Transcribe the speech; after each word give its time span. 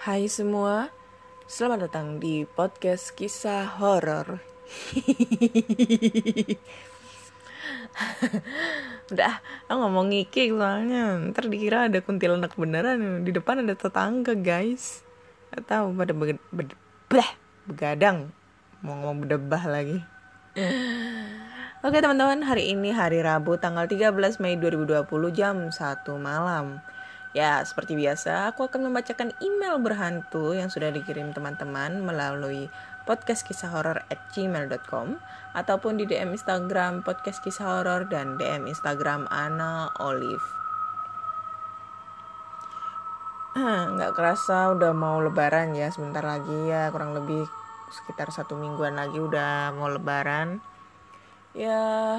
Hai 0.00 0.32
semua, 0.32 0.88
selamat 1.44 1.92
datang 1.92 2.16
di 2.16 2.48
podcast 2.48 3.12
kisah 3.12 3.76
horor. 3.76 4.32
Udah, 9.12 9.44
aku 9.68 9.76
ngomong 9.76 10.08
ngikik 10.08 10.56
soalnya 10.56 11.20
ntar 11.28 11.52
dikira 11.52 11.92
ada 11.92 12.00
kuntilanak 12.00 12.56
beneran 12.56 13.28
di 13.28 13.30
depan 13.36 13.60
ada 13.60 13.76
tetangga 13.76 14.32
guys. 14.40 15.04
Gak 15.52 15.68
tahu 15.68 15.92
pada 15.92 16.16
be 16.16 16.40
be 17.12 17.20
begadang 17.68 18.32
mau 18.80 18.96
ngomong 18.96 19.28
bedebah 19.28 19.68
lagi. 19.68 20.00
Oke 21.84 22.00
teman-teman, 22.00 22.40
hari 22.40 22.72
ini 22.72 22.96
hari 22.96 23.20
Rabu 23.20 23.60
tanggal 23.60 23.84
13 23.84 24.16
Mei 24.40 24.56
2020 24.56 25.04
jam 25.36 25.68
1 25.68 25.76
malam. 26.16 26.80
Ya, 27.30 27.62
seperti 27.62 27.94
biasa, 27.94 28.50
aku 28.50 28.66
akan 28.66 28.90
membacakan 28.90 29.30
email 29.38 29.78
berhantu 29.78 30.50
yang 30.50 30.66
sudah 30.66 30.90
dikirim 30.90 31.30
teman-teman 31.30 32.02
melalui 32.02 32.66
podcast 33.06 33.46
kisah 33.46 33.70
horor 33.70 34.02
at 34.10 34.18
gmail.com 34.34 35.14
ataupun 35.54 35.94
di 35.94 36.10
DM 36.10 36.34
Instagram 36.34 37.06
podcast 37.06 37.38
kisah 37.38 37.78
horor 37.78 38.10
dan 38.10 38.34
DM 38.34 38.66
Instagram 38.66 39.30
Ana 39.30 39.94
Olive. 40.02 40.42
Nggak 43.94 44.14
kerasa 44.18 44.74
udah 44.74 44.90
mau 44.90 45.22
lebaran 45.22 45.70
ya, 45.70 45.86
sebentar 45.94 46.26
lagi 46.26 46.66
ya, 46.66 46.90
kurang 46.90 47.14
lebih 47.14 47.46
sekitar 47.94 48.34
satu 48.34 48.58
mingguan 48.58 48.98
lagi 48.98 49.22
udah 49.22 49.70
mau 49.78 49.86
lebaran. 49.86 50.58
Ya, 51.54 52.18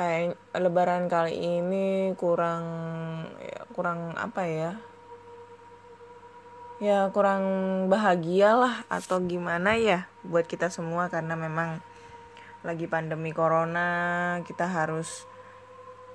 kayak 0.00 0.40
lebaran 0.56 1.12
kali 1.12 1.36
ini 1.60 2.16
kurang 2.16 2.64
ya, 3.36 3.68
kurang 3.76 4.16
apa 4.16 4.48
ya? 4.48 4.72
Ya 6.80 7.12
kurang 7.12 7.44
bahagia 7.92 8.56
lah 8.56 8.88
atau 8.88 9.20
gimana 9.20 9.76
ya 9.76 10.08
buat 10.24 10.48
kita 10.48 10.72
semua 10.72 11.12
karena 11.12 11.36
memang 11.36 11.84
lagi 12.64 12.88
pandemi 12.88 13.36
corona 13.36 14.40
kita 14.48 14.64
harus 14.64 15.28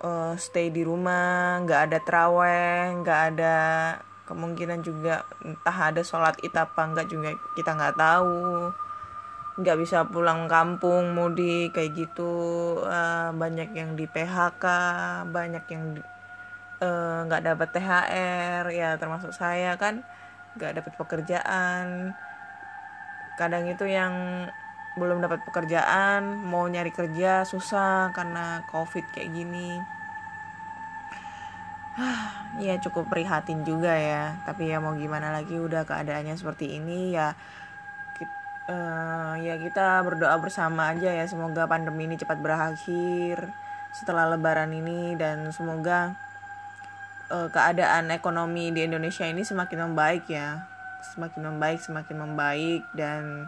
uh, 0.02 0.34
stay 0.42 0.74
di 0.74 0.82
rumah 0.82 1.62
nggak 1.62 1.82
ada 1.86 2.00
teraweh 2.02 2.98
nggak 3.06 3.22
ada 3.38 3.58
kemungkinan 4.26 4.82
juga 4.82 5.30
entah 5.46 5.94
ada 5.94 6.02
sholat 6.02 6.34
id 6.42 6.58
apa 6.58 6.82
enggak 6.82 7.14
juga 7.14 7.38
kita 7.54 7.78
nggak 7.78 7.98
tahu 8.02 8.74
nggak 9.56 9.78
bisa 9.80 10.04
pulang 10.12 10.52
kampung 10.52 11.16
mudik 11.16 11.72
kayak 11.72 11.96
gitu. 11.96 12.36
Uh, 12.84 13.32
banyak 13.32 13.72
yang 13.72 13.96
di 13.96 14.04
PHK 14.04 14.66
banyak 15.32 15.64
yang 15.72 15.84
uh, 16.84 17.24
nggak 17.24 17.44
dapat 17.56 17.68
THR 17.72 18.66
ya 18.76 19.00
termasuk 19.00 19.32
saya 19.32 19.80
kan 19.80 20.04
nggak 20.60 20.84
dapat 20.84 20.94
pekerjaan. 21.00 22.12
Kadang 23.40 23.68
itu 23.68 23.88
yang 23.88 24.48
belum 24.96 25.20
dapat 25.20 25.44
pekerjaan 25.44 26.40
mau 26.48 26.68
nyari 26.68 26.92
kerja 26.92 27.44
susah 27.44 28.12
karena 28.12 28.64
covid 28.72 29.08
kayak 29.16 29.32
gini. 29.32 29.80
Ya 32.56 32.80
cukup 32.80 33.12
prihatin 33.12 33.68
juga 33.68 33.92
ya 33.92 34.40
tapi 34.48 34.72
ya 34.72 34.80
mau 34.80 34.96
gimana 34.96 35.36
lagi 35.36 35.60
udah 35.60 35.84
keadaannya 35.84 36.40
seperti 36.40 36.80
ini 36.80 37.12
ya 37.12 37.36
uh, 38.70 39.34
ya 39.40 39.56
kita 39.58 40.02
berdoa 40.02 40.36
bersama 40.42 40.94
aja 40.94 41.10
ya 41.12 41.26
semoga 41.26 41.66
pandemi 41.66 42.10
ini 42.10 42.18
cepat 42.18 42.42
berakhir 42.42 43.50
setelah 43.96 44.28
lebaran 44.28 44.76
ini 44.76 45.16
dan 45.16 45.50
semoga 45.56 46.20
uh, 47.32 47.48
keadaan 47.50 48.12
ekonomi 48.12 48.70
di 48.76 48.86
Indonesia 48.86 49.26
ini 49.26 49.42
semakin 49.42 49.92
membaik 49.92 50.28
ya. 50.30 50.68
Semakin 51.06 51.54
membaik 51.54 51.80
semakin 51.80 52.18
membaik 52.18 52.84
dan 52.98 53.48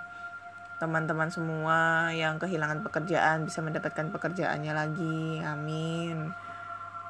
teman-teman 0.78 1.34
semua 1.34 2.10
yang 2.14 2.38
kehilangan 2.38 2.86
pekerjaan 2.86 3.50
bisa 3.50 3.66
mendapatkan 3.66 4.14
pekerjaannya 4.14 4.74
lagi. 4.78 5.42
Amin. 5.42 6.32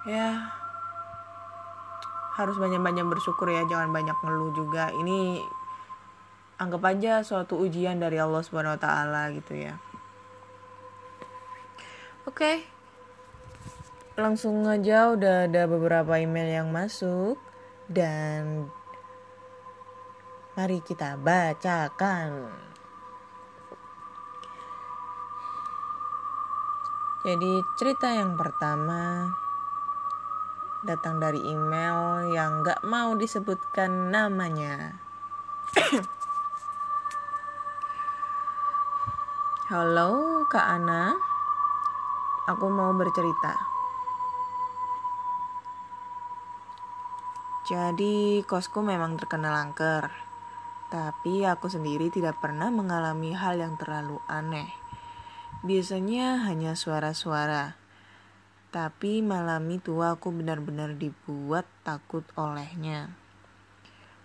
Ya 0.08 0.56
harus 2.38 2.54
banyak-banyak 2.62 3.06
bersyukur 3.10 3.50
ya 3.50 3.66
jangan 3.68 3.92
banyak 3.92 4.16
ngeluh 4.24 4.54
juga. 4.56 4.94
Ini 4.94 5.42
anggap 6.58 6.82
aja 6.90 7.22
suatu 7.22 7.62
ujian 7.62 8.02
dari 8.02 8.18
Allah 8.18 8.42
Subhanahu 8.42 8.78
wa 8.78 8.82
taala 8.82 9.30
gitu 9.34 9.54
ya. 9.54 9.78
Oke. 12.26 12.34
Okay. 12.34 12.58
Langsung 14.18 14.66
aja 14.66 15.14
udah 15.14 15.46
ada 15.46 15.70
beberapa 15.70 16.18
email 16.18 16.50
yang 16.50 16.74
masuk 16.74 17.38
dan 17.86 18.66
mari 20.58 20.82
kita 20.82 21.22
bacakan. 21.22 22.50
Jadi 27.22 27.54
cerita 27.78 28.10
yang 28.10 28.34
pertama 28.34 29.30
datang 30.82 31.22
dari 31.22 31.38
email 31.44 32.32
yang 32.34 32.66
gak 32.66 32.82
mau 32.82 33.14
disebutkan 33.14 34.10
namanya. 34.10 34.98
Halo 39.68 40.48
Kak 40.48 40.64
Ana, 40.64 41.12
aku 42.48 42.72
mau 42.72 42.96
bercerita. 42.96 43.52
Jadi 47.68 48.48
kosku 48.48 48.80
memang 48.80 49.20
terkenal 49.20 49.52
angker, 49.60 50.08
tapi 50.88 51.44
aku 51.44 51.68
sendiri 51.68 52.08
tidak 52.08 52.40
pernah 52.40 52.72
mengalami 52.72 53.36
hal 53.36 53.60
yang 53.60 53.76
terlalu 53.76 54.24
aneh. 54.32 54.72
Biasanya 55.68 56.48
hanya 56.48 56.72
suara-suara, 56.80 57.76
tapi 58.72 59.20
malam 59.20 59.68
itu 59.68 60.00
aku 60.00 60.32
benar-benar 60.32 60.96
dibuat 60.96 61.68
takut 61.84 62.24
olehnya. 62.40 63.12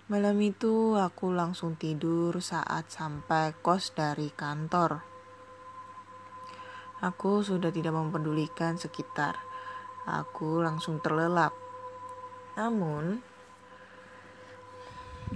Malam 0.07 0.39
itu 0.39 0.95
aku 0.95 1.35
langsung 1.35 1.75
tidur 1.75 2.39
saat 2.39 2.95
sampai 2.95 3.59
kos 3.59 3.91
dari 3.91 4.31
kantor. 4.31 5.12
Aku 7.03 7.43
sudah 7.43 7.75
tidak 7.75 7.99
mempedulikan 7.99 8.79
sekitar. 8.79 9.35
Aku 10.07 10.63
langsung 10.63 11.03
terlelap. 11.03 11.51
Namun, 12.55 13.19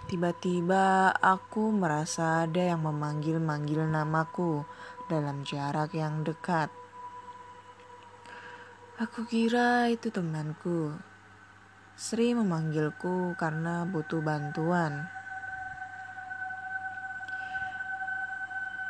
tiba-tiba 0.06 1.10
aku 1.10 1.74
merasa 1.74 2.46
ada 2.46 2.70
yang 2.70 2.86
memanggil-manggil 2.86 3.82
namaku 3.82 4.62
dalam 5.10 5.42
jarak 5.42 5.90
yang 5.90 6.22
dekat. 6.22 6.70
Aku 9.02 9.26
kira 9.26 9.90
itu 9.90 10.14
temanku. 10.14 10.94
Sri 11.98 12.30
memanggilku 12.30 13.34
karena 13.34 13.82
butuh 13.90 14.22
bantuan. 14.22 15.10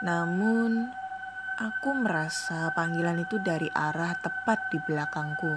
Namun, 0.04 0.92
Aku 1.56 1.96
merasa 1.96 2.68
panggilan 2.76 3.16
itu 3.16 3.40
dari 3.40 3.72
arah 3.72 4.12
tepat 4.20 4.68
di 4.68 4.76
belakangku. 4.76 5.56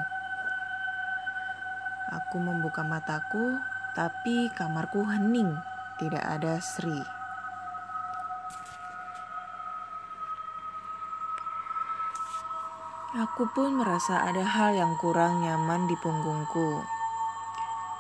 Aku 2.07 2.39
membuka 2.39 2.87
mataku, 2.87 3.59
tapi 3.91 4.47
kamarku 4.55 5.03
hening, 5.03 5.59
tidak 5.99 6.23
ada 6.23 6.55
Sri. 6.63 7.03
Aku 13.19 13.51
pun 13.51 13.75
merasa 13.75 14.23
ada 14.23 14.47
hal 14.47 14.79
yang 14.79 14.95
kurang 15.03 15.43
nyaman 15.43 15.83
di 15.83 15.99
punggungku. 15.99 16.79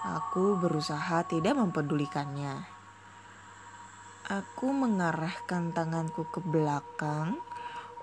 Aku 0.07 0.55
berusaha 0.55 1.27
tidak 1.27 1.59
mempedulikannya. 1.59 2.63
Aku 4.31 4.71
mengarahkan 4.71 5.75
tanganku 5.75 6.23
ke 6.31 6.39
belakang 6.39 7.43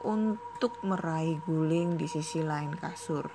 untuk 0.05 0.77
meraih 0.85 1.41
guling 1.47 1.97
di 1.97 2.11
sisi 2.11 2.45
lain 2.45 2.77
kasur. 2.77 3.31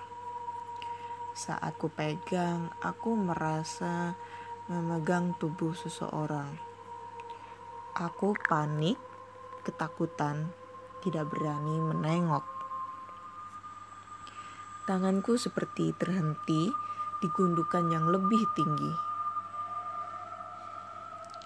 Saat 1.32 1.80
ku 1.80 1.88
pegang, 1.88 2.70
aku 2.84 3.16
merasa 3.16 4.14
memegang 4.68 5.34
tubuh 5.40 5.72
seseorang. 5.72 6.60
Aku 7.96 8.36
panik, 8.36 9.00
ketakutan, 9.64 10.52
tidak 11.00 11.32
berani 11.32 11.80
menengok. 11.82 12.46
Tanganku 14.86 15.40
seperti 15.40 15.96
terhenti 15.96 16.68
di 17.22 17.28
gundukan 17.32 17.86
yang 17.90 18.12
lebih 18.12 18.44
tinggi. 18.58 18.94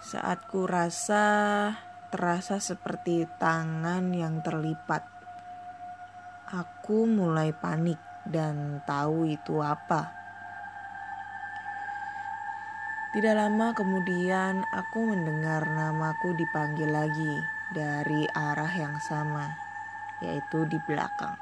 Saat 0.05 0.47
ku 0.49 0.65
rasa 0.65 1.23
terasa 2.15 2.63
seperti 2.63 3.27
tangan 3.35 4.15
yang 4.15 4.39
terlipat. 4.39 5.03
Aku 6.47 7.03
mulai 7.03 7.51
panik 7.51 7.99
dan 8.23 8.79
tahu 8.87 9.27
itu 9.27 9.59
apa. 9.59 10.15
Tidak 13.11 13.35
lama 13.35 13.75
kemudian 13.75 14.63
aku 14.71 15.11
mendengar 15.11 15.67
namaku 15.67 16.31
dipanggil 16.39 16.87
lagi 16.87 17.35
dari 17.75 18.23
arah 18.31 18.71
yang 18.71 18.95
sama, 19.03 19.51
yaitu 20.23 20.63
di 20.71 20.79
belakang. 20.87 21.35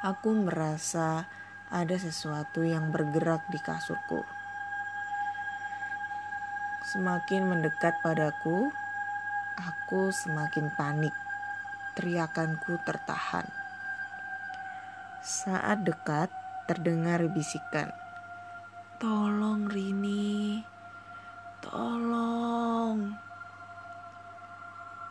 Aku 0.00 0.32
merasa 0.40 1.28
ada 1.68 1.96
sesuatu 2.00 2.64
yang 2.64 2.88
bergerak 2.88 3.44
di 3.52 3.60
kasurku. 3.60 4.24
Semakin 6.94 7.50
mendekat 7.50 7.98
padaku, 8.06 8.70
aku 9.58 10.14
semakin 10.14 10.70
panik. 10.78 11.10
Teriakanku 11.98 12.78
tertahan. 12.86 13.50
Saat 15.18 15.82
dekat, 15.82 16.30
terdengar 16.70 17.18
bisikan. 17.34 17.90
Tolong 19.02 19.66
Rini, 19.66 20.62
tolong. 21.58 23.10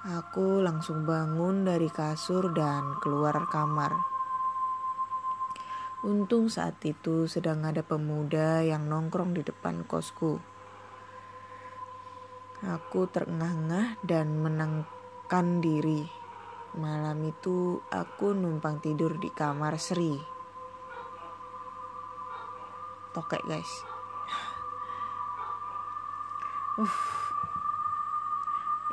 Aku 0.07 0.63
langsung 0.63 1.03
bangun 1.03 1.67
dari 1.67 1.91
kasur 1.91 2.55
dan 2.55 2.95
keluar 3.03 3.35
kamar. 3.51 3.91
Untung 6.07 6.47
saat 6.47 6.79
itu 6.87 7.27
sedang 7.27 7.67
ada 7.67 7.83
pemuda 7.83 8.63
yang 8.63 8.87
nongkrong 8.87 9.35
di 9.35 9.43
depan 9.43 9.83
kosku. 9.83 10.52
Aku 12.63 13.11
terengah-engah 13.11 13.99
dan 14.07 14.39
menangkan 14.39 15.59
diri. 15.59 16.07
Malam 16.79 17.27
itu 17.27 17.83
aku 17.91 18.31
numpang 18.31 18.79
tidur 18.79 19.19
di 19.19 19.27
kamar 19.27 19.75
Sri. 19.75 20.15
Tokek 23.11 23.43
guys. 23.43 23.71
Uh. 26.79 26.97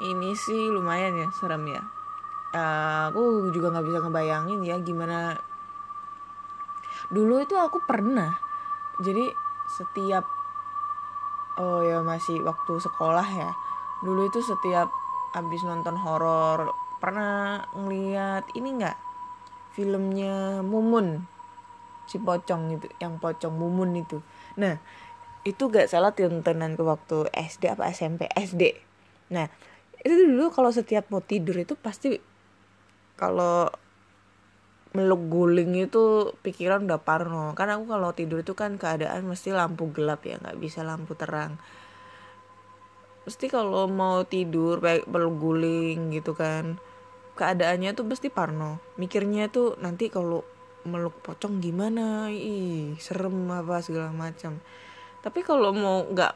Ini 0.00 0.34
sih 0.34 0.66
lumayan 0.66 1.14
ya 1.14 1.28
serem 1.30 1.70
ya. 1.70 1.82
Uh, 2.50 3.14
aku 3.14 3.54
juga 3.54 3.70
nggak 3.70 3.86
bisa 3.86 3.98
ngebayangin 4.02 4.60
ya 4.66 4.76
gimana. 4.82 5.38
Dulu 7.06 7.38
itu 7.38 7.54
aku 7.54 7.86
pernah. 7.86 8.34
Jadi 8.98 9.30
setiap 9.70 10.39
oh 11.60 11.84
ya 11.84 12.00
masih 12.00 12.40
waktu 12.40 12.80
sekolah 12.80 13.28
ya. 13.28 13.52
Dulu 14.00 14.32
itu 14.32 14.40
setiap 14.40 14.88
abis 15.36 15.60
nonton 15.68 16.00
horor 16.00 16.72
pernah 16.96 17.68
ngeliat 17.76 18.48
ini 18.56 18.80
nggak? 18.80 18.96
Filmnya 19.76 20.64
Mumun 20.64 21.28
si 22.08 22.16
pocong 22.18 22.80
itu 22.80 22.88
yang 22.98 23.20
pocong 23.20 23.52
Mumun 23.52 24.00
itu. 24.00 24.24
Nah 24.56 24.80
itu 25.44 25.72
gak 25.72 25.88
salah 25.88 26.12
tontonan 26.12 26.76
ke 26.76 26.82
waktu 26.84 27.32
SD 27.32 27.72
apa 27.72 27.88
SMP 27.92 28.28
SD 28.36 28.76
nah 29.32 29.48
itu 30.00 30.12
dulu 30.12 30.52
kalau 30.52 30.72
setiap 30.72 31.08
mau 31.08 31.24
tidur 31.24 31.56
itu 31.56 31.76
pasti 31.76 32.20
kalau 33.16 33.68
meluk 34.90 35.22
guling 35.30 35.78
itu 35.78 36.34
pikiran 36.42 36.90
udah 36.90 37.00
parno. 37.02 37.54
Kan 37.54 37.70
aku 37.70 37.84
kalau 37.94 38.10
tidur 38.10 38.42
itu 38.42 38.58
kan 38.58 38.74
keadaan 38.74 39.22
mesti 39.26 39.54
lampu 39.54 39.90
gelap 39.94 40.26
ya 40.26 40.42
nggak 40.42 40.58
bisa 40.58 40.82
lampu 40.82 41.14
terang. 41.14 41.58
Mesti 43.26 43.46
kalau 43.46 43.86
mau 43.86 44.26
tidur 44.26 44.82
meluk 44.82 45.36
guling 45.38 46.10
gitu 46.10 46.34
kan 46.34 46.80
keadaannya 47.38 47.94
tuh 47.94 48.04
pasti 48.04 48.28
parno. 48.28 48.82
Mikirnya 48.98 49.48
tuh 49.48 49.78
nanti 49.78 50.10
kalau 50.10 50.44
meluk 50.84 51.16
pocong 51.24 51.62
gimana? 51.62 52.28
Ih 52.28 52.98
serem 52.98 53.48
apa 53.48 53.80
segala 53.80 54.10
macam. 54.10 54.58
Tapi 55.24 55.40
kalau 55.46 55.72
mau 55.72 56.04
nggak 56.04 56.34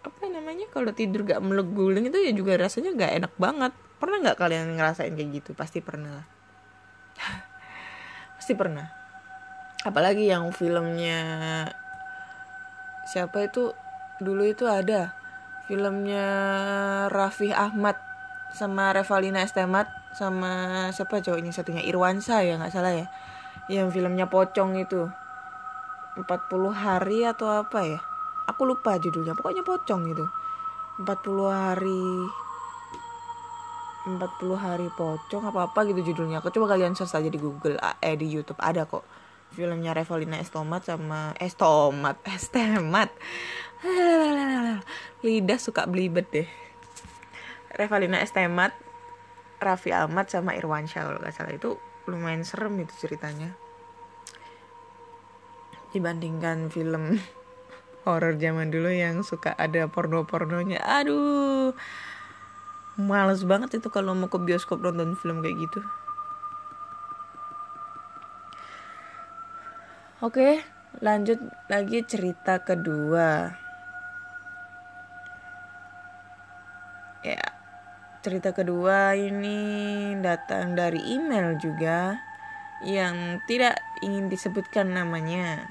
apa 0.00 0.24
namanya 0.32 0.64
kalau 0.72 0.96
tidur 0.96 1.28
gak 1.28 1.44
meluk 1.44 1.76
guling 1.76 2.08
itu 2.08 2.16
ya 2.24 2.32
juga 2.32 2.56
rasanya 2.56 2.96
nggak 2.96 3.12
enak 3.20 3.32
banget. 3.36 3.72
Pernah 4.00 4.16
nggak 4.24 4.38
kalian 4.40 4.80
ngerasain 4.80 5.12
kayak 5.12 5.30
gitu? 5.44 5.50
Pasti 5.52 5.84
pernah 5.84 6.39
pasti 8.50 8.66
pernah. 8.66 8.90
Apalagi 9.86 10.26
yang 10.26 10.50
filmnya 10.50 11.70
siapa 13.06 13.46
itu? 13.46 13.70
Dulu 14.18 14.42
itu 14.42 14.66
ada. 14.66 15.14
Filmnya 15.70 16.26
Raffi 17.14 17.54
Ahmad 17.54 17.94
sama 18.50 18.90
Revalina 18.90 19.46
Estemat 19.46 19.86
sama 20.10 20.90
siapa 20.90 21.22
cowoknya 21.22 21.54
satunya? 21.54 21.86
Irwansa 21.86 22.42
ya 22.42 22.58
nggak 22.58 22.74
salah 22.74 22.90
ya. 22.90 23.06
Yang 23.70 24.02
filmnya 24.02 24.26
pocong 24.26 24.82
itu. 24.82 25.06
40 26.18 26.26
hari 26.74 27.22
atau 27.22 27.54
apa 27.54 27.86
ya? 27.86 28.02
Aku 28.50 28.66
lupa 28.66 28.98
judulnya. 28.98 29.38
Pokoknya 29.38 29.62
pocong 29.62 30.10
itu. 30.10 30.26
40 30.98 31.06
hari 31.54 32.02
40 34.18 34.56
hari 34.56 34.88
pocong 34.96 35.44
apa 35.46 35.70
apa 35.70 35.80
gitu 35.86 36.00
judulnya. 36.10 36.42
Aku 36.42 36.50
coba 36.50 36.74
kalian 36.74 36.96
search 36.98 37.14
aja 37.14 37.30
di 37.30 37.38
Google 37.38 37.78
eh 37.78 38.16
di 38.16 38.26
YouTube. 38.26 38.58
Ada 38.58 38.88
kok 38.88 39.04
filmnya 39.54 39.94
Revalina 39.94 40.38
Estomat 40.38 40.86
sama 40.86 41.34
Estomat 41.38 42.22
Estemat 42.34 43.10
lidah 45.26 45.60
suka 45.60 45.86
belibet 45.86 46.26
deh. 46.30 46.48
Revalina 47.76 48.18
Estemat 48.18 48.74
Raffi 49.60 49.92
Ahmad 49.92 50.32
sama 50.32 50.56
Irwansyah 50.56 51.02
kalau 51.04 51.18
nggak 51.20 51.34
salah. 51.36 51.52
Itu 51.52 51.76
lumayan 52.08 52.42
serem 52.42 52.80
itu 52.80 52.96
ceritanya. 52.96 53.54
Dibandingkan 55.92 56.70
film 56.72 57.20
horor 58.08 58.34
zaman 58.40 58.72
dulu 58.72 58.88
yang 58.88 59.20
suka 59.26 59.52
ada 59.54 59.86
porno-pornonya. 59.86 60.80
Aduh 60.80 61.76
males 62.98 63.46
banget 63.46 63.78
itu 63.78 63.88
kalau 63.92 64.16
mau 64.16 64.26
ke 64.26 64.38
bioskop 64.40 64.82
nonton 64.82 65.14
film 65.18 65.44
kayak 65.44 65.58
gitu. 65.68 65.80
Oke 70.20 70.60
lanjut 71.00 71.38
lagi 71.70 72.02
cerita 72.04 72.60
kedua. 72.60 73.56
Ya 77.24 77.44
cerita 78.20 78.52
kedua 78.52 79.16
ini 79.16 80.12
datang 80.20 80.76
dari 80.76 81.00
email 81.16 81.56
juga 81.56 82.20
yang 82.84 83.40
tidak 83.48 83.80
ingin 84.04 84.28
disebutkan 84.28 84.92
namanya 84.92 85.68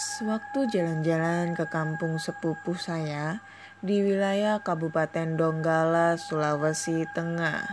Sewaktu 0.00 0.64
jalan-jalan 0.64 1.52
ke 1.52 1.68
kampung 1.68 2.16
sepupu 2.16 2.72
saya 2.72 3.44
di 3.84 4.00
wilayah 4.00 4.56
Kabupaten 4.64 5.36
Donggala, 5.36 6.16
Sulawesi 6.16 7.04
Tengah. 7.12 7.68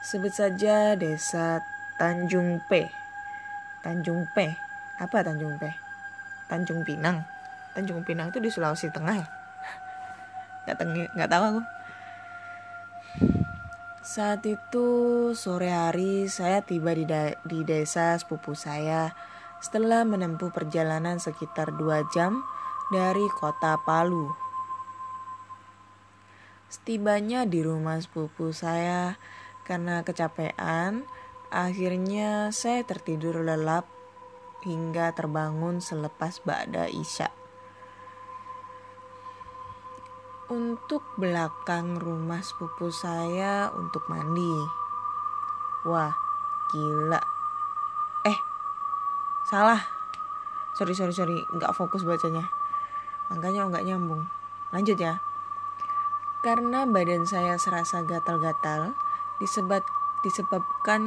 Sebut 0.00 0.32
saja 0.32 0.96
desa 0.96 1.60
Tanjung 2.00 2.64
P. 2.64 2.88
Tanjung 3.84 4.24
P. 4.32 4.56
Apa 4.96 5.20
Tanjung 5.20 5.60
P? 5.60 5.68
Tanjung 6.48 6.80
Pinang. 6.80 7.20
Tanjung 7.76 8.00
Pinang 8.08 8.32
itu 8.32 8.40
di 8.40 8.48
Sulawesi 8.48 8.88
Tengah 8.88 9.20
ya? 9.20 9.28
Gak, 10.64 10.80
tengi, 10.80 11.12
gak 11.12 11.28
tahu 11.28 11.44
aku. 11.44 11.62
Saat 14.00 14.48
itu 14.48 14.88
sore 15.36 15.76
hari 15.76 16.24
saya 16.32 16.64
tiba 16.64 16.96
di, 16.96 17.04
di 17.44 17.68
desa 17.68 18.16
sepupu 18.16 18.56
saya 18.56 19.12
setelah 19.58 20.06
menempuh 20.06 20.50
perjalanan 20.54 21.18
sekitar 21.18 21.74
dua 21.74 22.06
jam 22.14 22.42
dari 22.94 23.26
kota 23.36 23.78
Palu. 23.82 24.30
Setibanya 26.68 27.48
di 27.48 27.64
rumah 27.64 27.96
sepupu 27.98 28.52
saya 28.52 29.16
karena 29.64 30.04
kecapean, 30.04 31.08
akhirnya 31.48 32.52
saya 32.52 32.84
tertidur 32.84 33.40
lelap 33.40 33.88
hingga 34.64 35.16
terbangun 35.16 35.80
selepas 35.80 36.44
Ba'da 36.44 36.90
Isya. 36.92 37.38
untuk 40.48 41.04
belakang 41.20 42.00
rumah 42.00 42.40
sepupu 42.40 42.88
saya 42.88 43.68
untuk 43.76 44.00
mandi. 44.08 44.56
Wah, 45.84 46.16
gila. 46.72 47.20
Eh, 48.24 48.38
salah. 49.48 49.80
Sorry, 50.76 50.92
sorry, 50.92 51.16
sorry. 51.16 51.40
Nggak 51.56 51.72
fokus 51.72 52.04
bacanya. 52.04 52.46
Makanya 53.32 53.72
nggak 53.72 53.86
nyambung. 53.88 54.28
Lanjut 54.70 55.00
ya. 55.00 55.18
Karena 56.44 56.86
badan 56.86 57.26
saya 57.26 57.58
serasa 57.58 58.06
gatal-gatal, 58.06 58.94
disebab, 59.42 59.82
disebabkan 60.22 61.02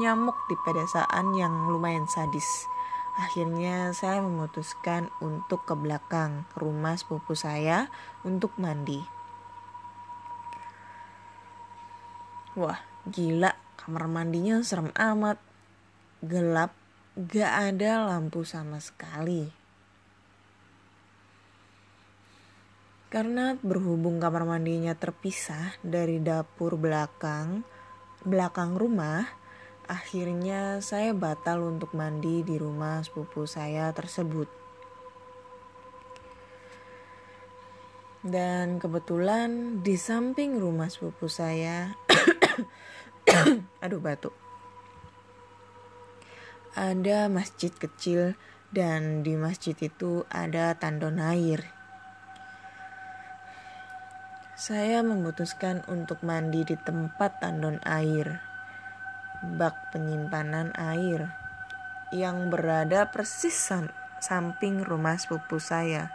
nyamuk 0.00 0.34
di 0.50 0.56
pedesaan 0.66 1.36
yang 1.38 1.70
lumayan 1.70 2.10
sadis. 2.10 2.66
Akhirnya 3.16 3.96
saya 3.96 4.20
memutuskan 4.20 5.08
untuk 5.24 5.64
ke 5.64 5.72
belakang 5.72 6.44
rumah 6.58 6.98
sepupu 6.98 7.32
saya 7.32 7.88
untuk 8.26 8.52
mandi. 8.60 9.00
Wah, 12.56 12.80
gila, 13.08 13.52
kamar 13.80 14.08
mandinya 14.08 14.60
serem 14.64 14.92
amat. 14.92 15.40
Gelap, 16.24 16.72
gak 17.16 17.52
ada 17.72 18.04
lampu 18.12 18.44
sama 18.44 18.76
sekali. 18.78 19.48
Karena 23.08 23.56
berhubung 23.56 24.20
kamar 24.20 24.44
mandinya 24.44 24.92
terpisah 24.92 25.80
dari 25.80 26.20
dapur 26.20 26.76
belakang, 26.76 27.64
belakang 28.22 28.76
rumah, 28.76 29.24
Akhirnya 29.86 30.82
saya 30.82 31.14
batal 31.14 31.62
untuk 31.62 31.94
mandi 31.94 32.42
di 32.42 32.58
rumah 32.58 33.06
sepupu 33.06 33.46
saya 33.46 33.94
tersebut. 33.94 34.50
Dan 38.26 38.82
kebetulan 38.82 39.78
di 39.86 39.94
samping 39.94 40.58
rumah 40.58 40.90
sepupu 40.90 41.30
saya, 41.30 41.94
aduh 43.84 44.02
batuk, 44.02 44.34
ada 46.76 47.32
masjid 47.32 47.72
kecil 47.72 48.36
dan 48.68 49.24
di 49.24 49.32
masjid 49.32 49.72
itu 49.80 50.28
ada 50.28 50.76
tandon 50.76 51.16
air. 51.16 51.72
Saya 54.52 55.00
memutuskan 55.00 55.80
untuk 55.88 56.20
mandi 56.20 56.68
di 56.68 56.76
tempat 56.76 57.40
tandon 57.40 57.80
air 57.88 58.44
bak 59.56 59.92
penyimpanan 59.92 60.72
air 60.76 61.28
yang 62.12 62.48
berada 62.48 63.12
persis 63.12 63.52
sam 63.52 63.90
samping 64.20 64.84
rumah 64.84 65.18
sepupu 65.20 65.60
saya. 65.60 66.10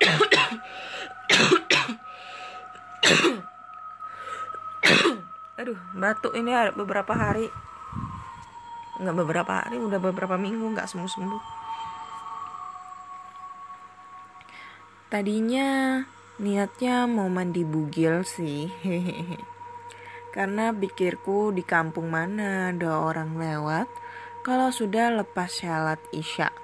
Aduh, 5.60 5.76
batuk 5.94 6.34
ini 6.38 6.52
beberapa 6.74 7.14
hari. 7.14 7.50
Nggak 9.00 9.16
beberapa 9.16 9.52
hari, 9.64 9.80
udah 9.80 9.96
beberapa 9.96 10.36
minggu 10.36 10.76
nggak 10.76 10.86
sembuh-sembuh. 10.86 11.42
Tadinya 15.10 15.98
niatnya 16.38 17.10
mau 17.10 17.26
mandi 17.26 17.66
bugil 17.66 18.22
sih. 18.22 18.70
Karena 20.36 20.70
pikirku 20.70 21.50
di 21.50 21.66
kampung 21.66 22.14
mana 22.14 22.70
ada 22.70 23.02
orang 23.02 23.34
lewat 23.34 23.90
kalau 24.46 24.70
sudah 24.70 25.10
lepas 25.10 25.50
syalat 25.50 25.98
isya. 26.14 26.54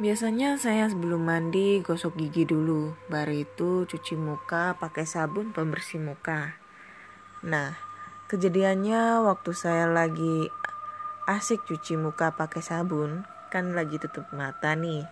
Biasanya 0.00 0.56
saya 0.56 0.88
sebelum 0.88 1.28
mandi 1.28 1.84
gosok 1.84 2.16
gigi 2.16 2.48
dulu, 2.48 2.96
baru 3.12 3.44
itu 3.44 3.84
cuci 3.84 4.16
muka 4.16 4.72
pakai 4.80 5.04
sabun 5.04 5.52
pembersih 5.52 6.00
muka. 6.00 6.56
Nah, 7.44 7.76
kejadiannya 8.30 9.26
waktu 9.26 9.50
saya 9.50 9.90
lagi 9.90 10.46
asik 11.26 11.66
cuci 11.66 11.98
muka 11.98 12.30
pakai 12.30 12.62
sabun, 12.62 13.26
kan 13.50 13.74
lagi 13.74 13.98
tutup 13.98 14.30
mata 14.30 14.78
nih. 14.78 15.02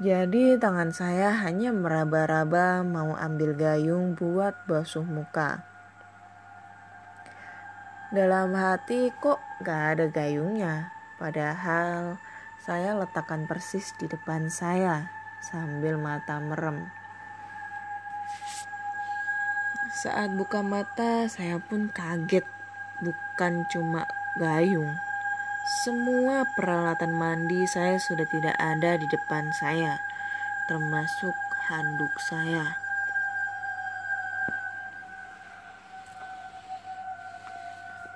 Jadi 0.00 0.56
tangan 0.56 0.88
saya 0.96 1.36
hanya 1.44 1.76
meraba-raba 1.76 2.80
mau 2.88 3.12
ambil 3.20 3.52
gayung 3.52 4.16
buat 4.16 4.56
basuh 4.64 5.04
muka. 5.04 5.60
Dalam 8.08 8.56
hati 8.56 9.12
kok 9.20 9.36
gak 9.60 10.00
ada 10.00 10.08
gayungnya, 10.08 10.88
padahal 11.20 12.16
saya 12.64 12.96
letakkan 12.96 13.44
persis 13.44 13.92
di 14.00 14.08
depan 14.08 14.48
saya 14.48 15.12
sambil 15.44 16.00
mata 16.00 16.40
merem. 16.40 16.97
Saat 19.98 20.38
buka 20.38 20.62
mata, 20.62 21.26
saya 21.26 21.58
pun 21.58 21.90
kaget, 21.90 22.46
bukan 23.02 23.66
cuma 23.66 24.06
gayung 24.38 24.94
semua 25.68 26.48
peralatan 26.56 27.12
mandi 27.12 27.68
saya 27.68 28.00
sudah 28.00 28.24
tidak 28.24 28.56
ada 28.56 28.96
di 28.96 29.04
depan 29.04 29.52
saya, 29.52 30.00
termasuk 30.64 31.36
handuk 31.68 32.08
saya. 32.16 32.72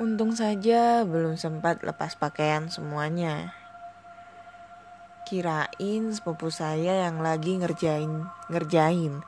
Untung 0.01 0.33
saja 0.33 1.05
belum 1.05 1.37
sempat 1.37 1.85
lepas 1.85 2.17
pakaian 2.17 2.73
semuanya. 2.73 3.53
Kirain 5.29 6.09
sepupu 6.09 6.49
saya 6.49 7.05
yang 7.05 7.21
lagi 7.21 7.61
ngerjain 7.61 8.33
ngerjain. 8.49 9.21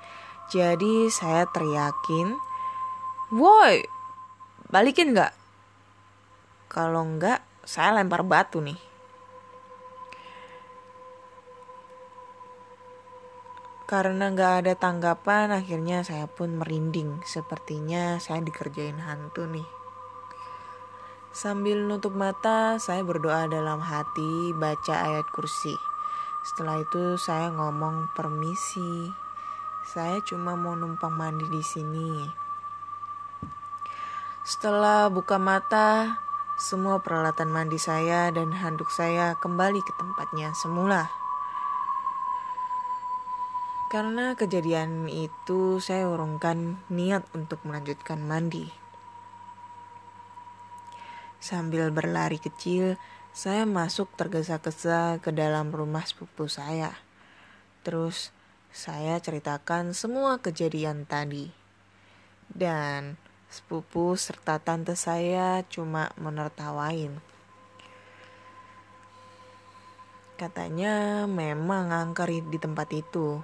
Jadi 0.52 1.08
saya 1.08 1.48
teriakin, 1.48 2.36
"Woi, 3.32 3.84
balikin 4.68 5.16
nggak?" 5.16 5.32
Kalau 6.68 7.06
nggak, 7.06 7.64
saya 7.64 7.96
lempar 7.96 8.26
batu 8.26 8.58
nih. 8.60 8.94
Karena 13.84 14.32
gak 14.32 14.64
ada 14.64 14.74
tanggapan, 14.74 15.52
akhirnya 15.52 16.00
saya 16.00 16.24
pun 16.24 16.56
merinding. 16.56 17.20
Sepertinya 17.28 18.16
saya 18.16 18.40
dikerjain 18.40 18.96
hantu 18.96 19.44
nih. 19.44 19.68
Sambil 21.30 21.84
nutup 21.84 22.16
mata, 22.16 22.80
saya 22.80 23.04
berdoa 23.04 23.44
dalam 23.44 23.84
hati, 23.84 24.56
baca 24.56 25.04
ayat 25.04 25.28
kursi. 25.30 25.76
Setelah 26.42 26.80
itu 26.80 27.20
saya 27.20 27.52
ngomong 27.52 28.10
permisi. 28.16 29.23
Saya 29.84 30.24
cuma 30.24 30.56
mau 30.56 30.72
numpang 30.72 31.12
mandi 31.12 31.44
di 31.52 31.60
sini. 31.60 32.24
Setelah 34.44 35.12
buka 35.12 35.36
mata, 35.36 36.20
semua 36.56 37.04
peralatan 37.04 37.52
mandi 37.52 37.76
saya 37.76 38.32
dan 38.32 38.52
handuk 38.56 38.88
saya 38.88 39.36
kembali 39.36 39.84
ke 39.84 39.92
tempatnya 40.00 40.56
semula. 40.56 41.12
Karena 43.92 44.32
kejadian 44.32 45.06
itu, 45.06 45.78
saya 45.84 46.08
urungkan 46.08 46.80
niat 46.88 47.28
untuk 47.36 47.60
melanjutkan 47.68 48.24
mandi. 48.24 48.66
Sambil 51.44 51.92
berlari 51.92 52.40
kecil, 52.40 52.96
saya 53.36 53.68
masuk 53.68 54.08
tergesa-gesa 54.16 55.20
ke 55.20 55.28
dalam 55.28 55.70
rumah 55.70 56.08
sepupu 56.08 56.48
saya. 56.48 56.96
Terus, 57.84 58.32
saya 58.74 59.22
ceritakan 59.22 59.94
semua 59.94 60.42
kejadian 60.42 61.06
tadi. 61.06 61.54
Dan 62.50 63.14
sepupu 63.46 64.18
serta 64.18 64.58
tante 64.58 64.98
saya 64.98 65.62
cuma 65.70 66.10
menertawain. 66.18 67.22
Katanya 70.34 71.24
memang 71.30 71.94
angker 71.94 72.26
di 72.50 72.58
tempat 72.58 72.90
itu. 72.90 73.38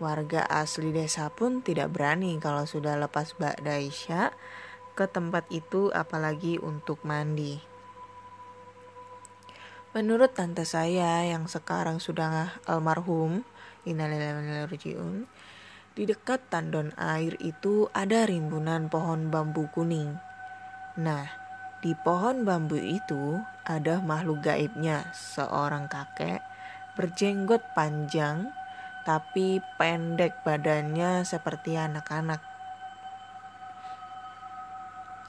Warga 0.00 0.48
asli 0.48 0.88
desa 0.88 1.28
pun 1.28 1.60
tidak 1.60 1.92
berani 1.92 2.40
kalau 2.40 2.64
sudah 2.64 2.96
lepas 2.96 3.36
Mbak 3.36 3.60
Daisha 3.60 4.32
ke 4.96 5.04
tempat 5.04 5.44
itu 5.52 5.92
apalagi 5.92 6.56
untuk 6.56 7.04
mandi. 7.04 7.60
Menurut 9.92 10.32
tante 10.32 10.64
saya 10.64 11.24
yang 11.28 11.48
sekarang 11.48 12.00
sudah 12.00 12.60
almarhum, 12.64 13.44
innalillahi 13.86 15.24
di 15.96 16.04
dekat 16.04 16.52
tandon 16.52 16.92
air 17.00 17.40
itu 17.40 17.88
ada 17.96 18.28
rimbunan 18.28 18.92
pohon 18.92 19.32
bambu 19.32 19.64
kuning. 19.72 20.20
Nah, 21.00 21.24
di 21.80 21.96
pohon 21.96 22.44
bambu 22.44 22.76
itu 22.76 23.40
ada 23.64 24.04
makhluk 24.04 24.44
gaibnya, 24.44 25.08
seorang 25.16 25.88
kakek 25.88 26.44
berjenggot 27.00 27.64
panjang 27.72 28.52
tapi 29.08 29.64
pendek 29.80 30.42
badannya 30.42 31.24
seperti 31.24 31.78
anak-anak. 31.80 32.42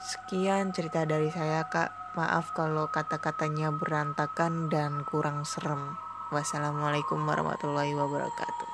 Sekian 0.02 0.72
cerita 0.76 1.04
dari 1.06 1.30
saya 1.30 1.64
kak. 1.68 1.94
Maaf 2.16 2.50
kalau 2.56 2.90
kata-katanya 2.90 3.70
berantakan 3.70 4.66
dan 4.72 5.06
kurang 5.06 5.46
serem. 5.46 6.07
Wassalamualaikum 6.28 7.24
warahmatullahi 7.24 7.96
wabarakatuh. 7.96 8.68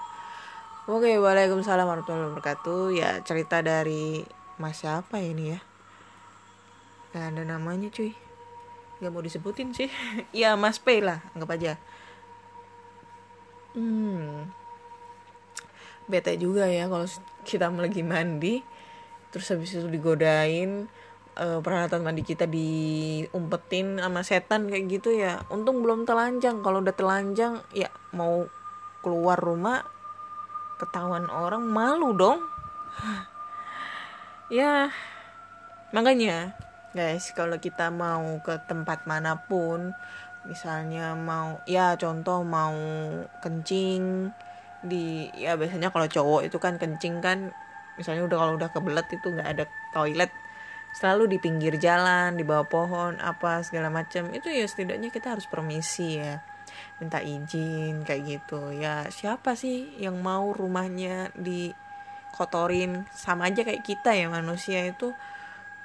Oke, 0.91 1.15
waalaikumsalam 1.23 1.87
warahmatullahi 1.87 2.35
wabarakatuh. 2.35 2.91
Ya 2.91 3.23
cerita 3.23 3.63
dari 3.63 4.27
Mas 4.59 4.83
siapa 4.83 5.23
ini 5.23 5.55
ya? 5.55 5.63
Gak 7.15 7.31
ada 7.31 7.47
namanya 7.47 7.95
cuy. 7.95 8.11
Gak 8.99 9.11
mau 9.15 9.23
disebutin 9.23 9.71
sih. 9.71 9.87
ya 10.35 10.59
Mas 10.59 10.83
P 10.83 10.99
lah, 10.99 11.23
anggap 11.39 11.55
aja. 11.55 11.73
Hmm. 13.79 14.51
Bete 16.11 16.35
juga 16.35 16.67
ya 16.67 16.91
kalau 16.91 17.07
kita 17.47 17.71
lagi 17.71 18.03
mandi 18.03 18.67
terus 19.31 19.47
habis 19.51 19.79
itu 19.79 19.87
digodain 19.87 20.91
uh, 21.39 21.59
peralatan 21.61 22.03
mandi 22.03 22.23
kita 22.23 22.47
diumpetin 22.47 23.99
sama 23.99 24.23
setan 24.23 24.71
kayak 24.71 24.85
gitu 24.91 25.15
ya 25.15 25.43
untung 25.51 25.83
belum 25.83 26.07
telanjang. 26.07 26.63
Kalau 26.63 26.83
udah 26.83 26.95
telanjang 26.95 27.63
ya 27.75 27.91
mau 28.15 28.47
keluar 29.05 29.39
rumah 29.39 29.85
ketahuan 30.79 31.27
orang 31.31 31.65
malu 31.67 32.15
dong. 32.15 32.41
Ya 34.53 34.93
makanya 35.89 36.53
guys 36.93 37.33
kalau 37.33 37.57
kita 37.57 37.89
mau 37.89 38.39
ke 38.45 38.61
tempat 38.69 39.09
mana 39.09 39.41
pun 39.49 39.97
misalnya 40.45 41.17
mau 41.17 41.65
ya 41.65 41.97
contoh 41.97 42.45
mau 42.45 42.77
kencing 43.41 44.29
di 44.85 45.33
ya 45.33 45.57
biasanya 45.57 45.89
kalau 45.89 46.05
cowok 46.05 46.45
itu 46.45 46.61
kan 46.61 46.77
kencing 46.77 47.25
kan 47.25 47.51
misalnya 47.97 48.29
udah 48.29 48.37
kalau 48.37 48.53
udah 48.61 48.71
kebelet 48.71 49.09
itu 49.11 49.27
nggak 49.33 49.49
ada 49.49 49.65
toilet 49.97 50.31
selalu 50.95 51.27
di 51.27 51.39
pinggir 51.43 51.75
jalan 51.83 52.39
di 52.39 52.47
bawah 52.47 52.71
pohon 52.71 53.13
apa 53.19 53.67
segala 53.67 53.91
macam. 53.91 54.31
Itu 54.31 54.47
ya 54.47 54.63
setidaknya 54.63 55.11
kita 55.11 55.35
harus 55.35 55.51
permisi 55.51 56.23
ya. 56.23 56.39
Minta 57.03 57.19
izin 57.19 58.07
kayak 58.07 58.23
gitu. 58.23 58.71
Ya 58.71 59.11
siapa 59.11 59.59
sih 59.59 59.99
yang 59.99 60.23
mau 60.23 60.55
rumahnya 60.55 61.35
dikotorin? 61.35 63.11
Sama 63.11 63.51
aja 63.51 63.67
kayak 63.67 63.83
kita 63.83 64.15
ya 64.15 64.31
manusia 64.31 64.87
itu 64.87 65.11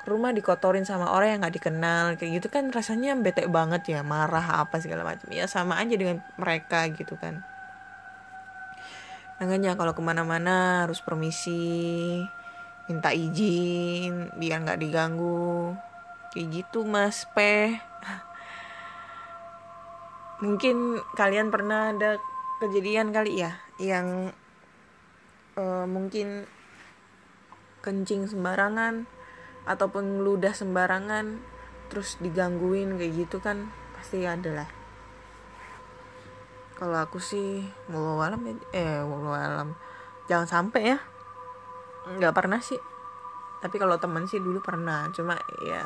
rumah 0.06 0.32
dikotorin 0.32 0.86
sama 0.86 1.10
orang 1.10 1.36
yang 1.36 1.40
nggak 1.42 1.58
dikenal. 1.58 2.06
Kayak 2.22 2.32
gitu 2.40 2.48
kan 2.54 2.70
rasanya 2.70 3.18
bete 3.18 3.50
banget 3.50 3.90
ya 3.90 4.06
marah 4.06 4.62
apa 4.62 4.78
segala 4.78 5.02
macam. 5.02 5.26
Ya 5.34 5.50
sama 5.50 5.82
aja 5.82 5.98
dengan 5.98 6.22
mereka 6.38 6.86
gitu 6.94 7.18
kan. 7.18 7.42
Makanya 9.42 9.74
kalau 9.74 9.96
ke 9.96 10.04
mana-mana 10.06 10.86
harus 10.86 11.02
permisi 11.02 12.22
minta 12.90 13.14
izin 13.14 14.34
biar 14.42 14.66
nggak 14.66 14.82
diganggu. 14.82 15.78
Kayak 16.34 16.48
gitu 16.62 16.86
mas 16.86 17.26
P 17.34 17.38
mungkin 20.40 21.04
kalian 21.20 21.52
pernah 21.52 21.92
ada 21.92 22.16
kejadian 22.64 23.12
kali 23.12 23.44
ya 23.44 23.60
yang 23.76 24.32
uh, 25.60 25.84
mungkin 25.84 26.48
kencing 27.84 28.28
sembarangan 28.28 29.04
ataupun 29.68 30.24
ludah 30.24 30.56
sembarangan 30.56 31.44
terus 31.92 32.16
digangguin 32.24 32.96
kayak 32.96 33.28
gitu 33.28 33.44
kan 33.44 33.68
pasti 33.96 34.24
ada 34.24 34.64
lah. 34.64 34.70
Kalau 36.80 36.96
aku 36.96 37.20
sih 37.20 37.68
walau 37.92 38.24
alam 38.24 38.40
ya, 38.48 38.54
eh 38.72 39.00
walau 39.04 39.36
alam. 39.36 39.76
Jangan 40.32 40.48
sampai 40.48 40.96
ya 40.96 40.98
nggak 42.18 42.34
pernah 42.34 42.58
sih. 42.64 42.80
Tapi 43.60 43.76
kalau 43.78 44.00
temen 44.02 44.26
sih 44.26 44.42
dulu 44.42 44.64
pernah. 44.64 45.06
Cuma 45.14 45.38
ya 45.62 45.86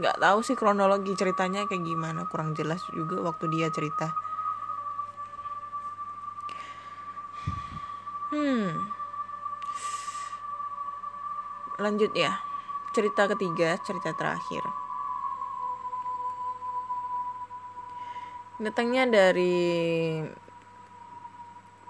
nggak 0.00 0.16
tahu 0.16 0.38
sih 0.40 0.56
kronologi 0.56 1.12
ceritanya 1.18 1.68
kayak 1.68 1.84
gimana. 1.84 2.24
Kurang 2.30 2.56
jelas 2.56 2.86
juga 2.94 3.20
waktu 3.20 3.52
dia 3.52 3.68
cerita. 3.68 4.14
Hmm. 8.30 8.88
Lanjut 11.76 12.14
ya. 12.14 12.38
Cerita 12.94 13.26
ketiga 13.30 13.76
cerita 13.82 14.14
terakhir. 14.14 14.62
Datangnya 18.60 19.08
dari 19.08 20.20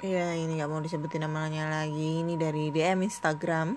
ya 0.01 0.33
ini 0.33 0.57
nggak 0.57 0.71
mau 0.73 0.81
disebutin 0.81 1.29
namanya 1.29 1.69
lagi. 1.69 2.25
Ini 2.25 2.41
dari 2.41 2.73
DM 2.73 3.05
Instagram. 3.05 3.77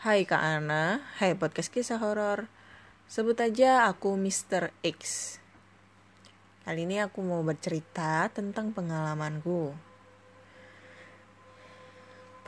Hai 0.00 0.24
Kak 0.24 0.40
Ana. 0.40 1.04
Hai 1.20 1.36
podcast 1.36 1.68
kisah 1.68 2.00
horor. 2.00 2.48
Sebut 3.04 3.36
aja 3.36 3.84
aku 3.88 4.16
Mr. 4.16 4.72
X. 4.80 5.36
Kali 6.64 6.84
ini 6.88 7.00
aku 7.00 7.20
mau 7.24 7.44
bercerita 7.44 8.28
tentang 8.32 8.72
pengalamanku. 8.72 9.72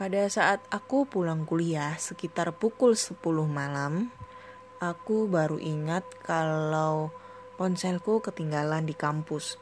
Pada 0.01 0.25
saat 0.33 0.65
aku 0.73 1.05
pulang 1.05 1.45
kuliah 1.45 1.93
sekitar 2.01 2.57
pukul 2.57 2.97
10 2.97 3.21
malam 3.45 4.09
Aku 4.81 5.29
baru 5.29 5.61
ingat 5.61 6.01
kalau 6.25 7.13
ponselku 7.53 8.17
ketinggalan 8.17 8.89
di 8.89 8.97
kampus 8.97 9.61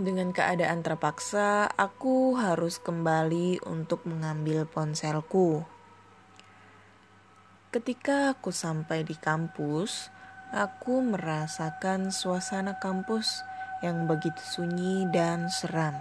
Dengan 0.00 0.32
keadaan 0.32 0.80
terpaksa, 0.80 1.68
aku 1.76 2.32
harus 2.40 2.80
kembali 2.80 3.60
untuk 3.68 4.08
mengambil 4.08 4.64
ponselku. 4.64 5.68
Ketika 7.68 8.32
aku 8.32 8.48
sampai 8.48 9.04
di 9.04 9.12
kampus, 9.12 10.08
aku 10.56 11.04
merasakan 11.04 12.08
suasana 12.08 12.80
kampus 12.80 13.44
yang 13.84 14.08
begitu 14.08 14.40
sunyi 14.40 15.04
dan 15.12 15.52
seram. 15.52 16.00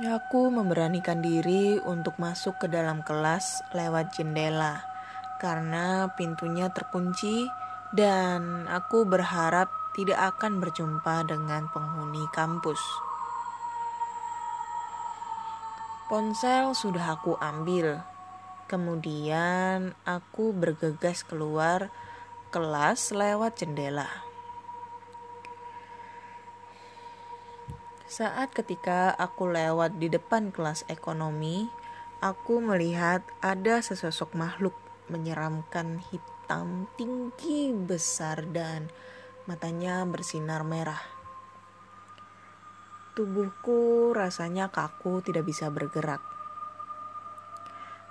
Aku 0.00 0.48
memberanikan 0.48 1.20
diri 1.20 1.76
untuk 1.84 2.16
masuk 2.16 2.64
ke 2.64 2.66
dalam 2.72 3.04
kelas 3.04 3.60
lewat 3.76 4.16
jendela 4.16 4.93
karena 5.44 6.08
pintunya 6.16 6.72
terkunci 6.72 7.44
dan 7.92 8.64
aku 8.64 9.04
berharap 9.04 9.68
tidak 9.92 10.40
akan 10.40 10.56
berjumpa 10.56 11.28
dengan 11.28 11.68
penghuni 11.68 12.24
kampus. 12.32 12.80
Ponsel 16.08 16.72
sudah 16.72 17.20
aku 17.20 17.36
ambil. 17.36 18.00
Kemudian 18.64 19.92
aku 20.08 20.56
bergegas 20.56 21.20
keluar 21.20 21.92
kelas 22.48 23.12
lewat 23.12 23.60
jendela. 23.60 24.08
Saat 28.08 28.56
ketika 28.56 29.12
aku 29.12 29.52
lewat 29.52 30.00
di 30.00 30.08
depan 30.08 30.48
kelas 30.48 30.88
ekonomi, 30.88 31.68
aku 32.24 32.64
melihat 32.64 33.20
ada 33.44 33.84
sesosok 33.84 34.32
makhluk 34.32 34.83
menyeramkan 35.08 36.00
hitam 36.12 36.88
tinggi 36.96 37.72
besar 37.74 38.44
dan 38.48 38.88
matanya 39.44 40.04
bersinar 40.08 40.64
merah. 40.64 41.00
Tubuhku 43.14 44.10
rasanya 44.16 44.72
kaku 44.72 45.22
tidak 45.22 45.46
bisa 45.46 45.70
bergerak. 45.70 46.20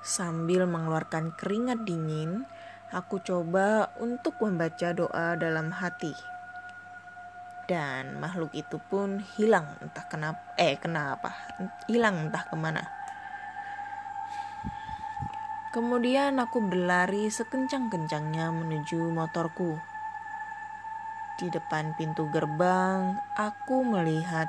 Sambil 0.04 0.68
mengeluarkan 0.68 1.36
keringat 1.36 1.84
dingin, 1.84 2.44
aku 2.94 3.20
coba 3.24 3.92
untuk 4.00 4.38
membaca 4.40 4.96
doa 4.96 5.36
dalam 5.36 5.72
hati 5.74 6.34
dan 7.64 8.20
makhluk 8.20 8.52
itu 8.52 8.76
pun 8.92 9.24
hilang 9.40 9.80
entah 9.80 10.04
kenapa 10.12 10.40
eh 10.60 10.76
kenapa 10.76 11.32
hilang 11.88 12.28
entah 12.28 12.44
ke 12.44 12.56
mana 12.60 12.84
kemudian 15.74 16.38
aku 16.38 16.62
berlari 16.62 17.34
sekencang-kencangnya 17.34 18.54
menuju 18.54 19.10
motorku 19.10 19.82
di 21.42 21.50
depan 21.50 21.98
pintu 21.98 22.30
gerbang 22.30 23.18
aku 23.34 23.82
melihat 23.82 24.48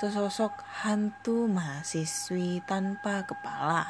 sesosok 0.00 0.64
hantu 0.80 1.44
mahasiswi 1.44 2.64
tanpa 2.64 3.22
kepala 3.28 3.84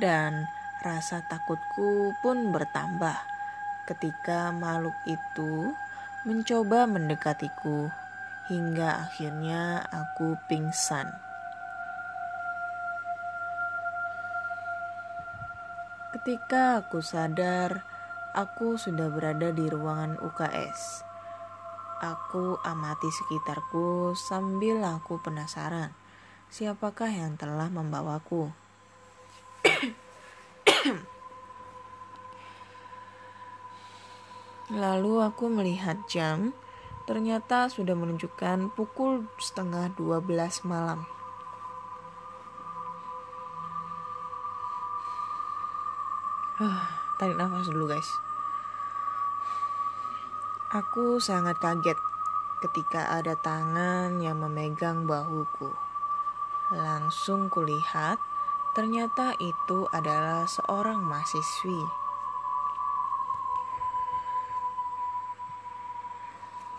dan 0.00 0.48
rasa 0.82 1.22
takutku 1.28 2.16
pun 2.24 2.50
bertambah 2.50 3.14
ketika 3.84 4.48
makhluk 4.50 4.96
itu 5.04 5.76
mencoba 6.24 6.88
mendekatiku 6.88 7.92
hingga 8.48 9.08
akhirnya 9.08 9.84
aku 9.88 10.36
pingsan. 10.48 11.23
Ketika 16.24 16.80
aku 16.80 17.04
sadar, 17.04 17.84
aku 18.32 18.80
sudah 18.80 19.12
berada 19.12 19.52
di 19.52 19.68
ruangan 19.68 20.16
UKS. 20.24 21.04
Aku 22.00 22.56
amati 22.64 23.12
sekitarku 23.12 24.16
sambil 24.16 24.80
aku 24.88 25.20
penasaran. 25.20 25.92
Siapakah 26.48 27.12
yang 27.12 27.36
telah 27.36 27.68
membawaku? 27.68 28.48
Lalu 34.72 35.28
aku 35.28 35.52
melihat 35.52 36.08
jam, 36.08 36.56
ternyata 37.04 37.68
sudah 37.68 37.92
menunjukkan 37.92 38.72
pukul 38.72 39.28
setengah 39.36 39.92
12 39.92 40.24
malam. 40.64 41.04
Tarik 47.18 47.34
nafas 47.34 47.66
dulu 47.66 47.90
guys. 47.90 48.06
Aku 50.70 51.18
sangat 51.18 51.58
kaget 51.58 51.98
ketika 52.62 53.10
ada 53.10 53.34
tangan 53.34 54.22
yang 54.22 54.38
memegang 54.38 55.02
bahuku. 55.02 55.74
Langsung 56.70 57.50
kulihat, 57.50 58.22
ternyata 58.78 59.34
itu 59.42 59.90
adalah 59.90 60.46
seorang 60.46 61.02
mahasiswi. 61.02 61.82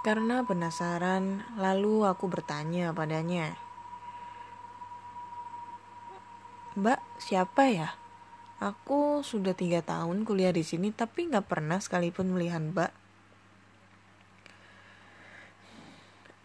Karena 0.07 0.39
penasaran, 0.47 1.43
lalu 1.59 2.07
aku 2.07 2.31
bertanya 2.31 2.95
padanya, 2.95 3.59
"Mbak, 6.79 6.99
siapa 7.19 7.63
ya?" 7.67 8.04
Aku 8.63 9.19
sudah 9.25 9.51
tiga 9.51 9.83
tahun 9.83 10.23
kuliah 10.23 10.55
di 10.55 10.63
sini, 10.63 10.95
tapi 10.95 11.27
nggak 11.27 11.47
pernah 11.49 11.81
sekalipun 11.81 12.31
melihat 12.31 12.63
Mbak. 12.63 12.91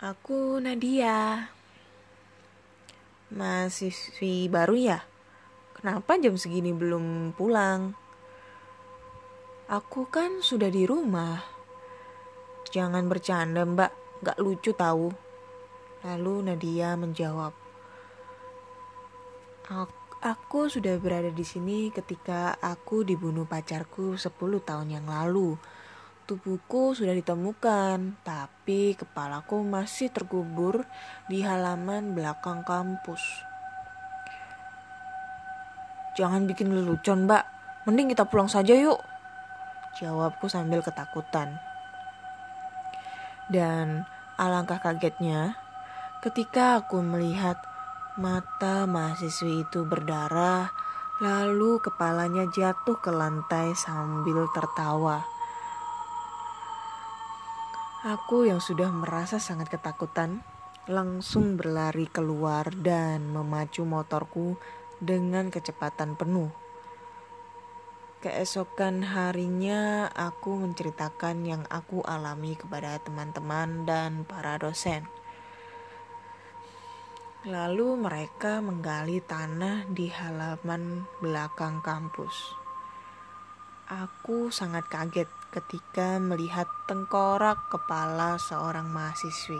Aku 0.00 0.56
Nadia. 0.64 1.52
Mahasiswi 3.30 4.48
baru 4.48 4.74
ya? 4.74 5.04
Kenapa 5.76 6.16
jam 6.16 6.40
segini 6.40 6.72
belum 6.72 7.36
pulang? 7.36 7.92
Aku 9.68 10.08
kan 10.08 10.40
sudah 10.40 10.72
di 10.72 10.88
rumah. 10.88 11.38
Jangan 12.72 13.06
bercanda 13.06 13.62
mbak, 13.68 13.92
gak 14.24 14.40
lucu 14.40 14.74
tahu. 14.74 15.12
Lalu 16.00 16.48
Nadia 16.48 16.96
menjawab, 16.96 17.52
Aku 19.68 19.99
sudah 20.68 21.00
berada 21.00 21.32
di 21.32 21.40
sini 21.40 21.88
ketika 21.88 22.60
aku 22.60 23.08
dibunuh 23.08 23.48
pacarku 23.48 24.20
10 24.20 24.28
tahun 24.60 24.88
yang 24.92 25.08
lalu. 25.08 25.56
Tubuhku 26.28 26.92
sudah 26.92 27.16
ditemukan, 27.16 28.20
tapi 28.20 28.94
kepalaku 29.00 29.64
masih 29.64 30.12
terkubur 30.12 30.84
di 31.26 31.40
halaman 31.40 32.12
belakang 32.12 32.60
kampus. 32.68 33.18
Jangan 36.20 36.44
bikin 36.44 36.68
lelucon, 36.68 37.24
Mbak. 37.24 37.44
Mending 37.88 38.12
kita 38.12 38.28
pulang 38.28 38.46
saja 38.46 38.76
yuk. 38.76 39.00
Jawabku 39.98 40.52
sambil 40.52 40.84
ketakutan. 40.84 41.56
Dan 43.48 44.04
alangkah 44.36 44.78
kagetnya 44.84 45.56
ketika 46.20 46.84
aku 46.84 47.00
melihat 47.00 47.69
Mata 48.18 48.90
mahasiswi 48.90 49.62
itu 49.62 49.86
berdarah, 49.86 50.74
lalu 51.22 51.78
kepalanya 51.78 52.50
jatuh 52.50 52.98
ke 52.98 53.14
lantai 53.14 53.70
sambil 53.78 54.50
tertawa. 54.50 55.22
Aku 58.02 58.48
yang 58.48 58.58
sudah 58.58 58.90
merasa 58.90 59.38
sangat 59.38 59.70
ketakutan 59.70 60.42
langsung 60.90 61.54
berlari 61.54 62.10
keluar 62.10 62.66
dan 62.74 63.30
memacu 63.30 63.86
motorku 63.86 64.58
dengan 64.98 65.52
kecepatan 65.54 66.18
penuh. 66.18 66.50
Keesokan 68.26 69.06
harinya, 69.06 70.10
aku 70.12 70.58
menceritakan 70.58 71.46
yang 71.46 71.62
aku 71.70 72.02
alami 72.02 72.58
kepada 72.58 72.98
teman-teman 73.00 73.86
dan 73.86 74.26
para 74.26 74.58
dosen. 74.58 75.19
Lalu 77.48 77.96
mereka 77.96 78.60
menggali 78.60 79.24
tanah 79.24 79.88
di 79.88 80.12
halaman 80.12 81.08
belakang 81.24 81.80
kampus. 81.80 82.52
Aku 83.88 84.52
sangat 84.52 84.84
kaget 84.92 85.24
ketika 85.48 86.20
melihat 86.20 86.68
tengkorak 86.84 87.56
kepala 87.72 88.36
seorang 88.36 88.92
mahasiswi. 88.92 89.56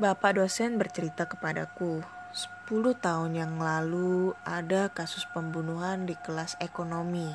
Bapak 0.00 0.40
dosen 0.40 0.80
bercerita 0.80 1.28
kepadaku, 1.28 2.00
10 2.32 2.96
tahun 2.96 3.36
yang 3.36 3.60
lalu 3.60 4.32
ada 4.48 4.88
kasus 4.88 5.28
pembunuhan 5.36 6.08
di 6.08 6.16
kelas 6.24 6.56
ekonomi. 6.64 7.28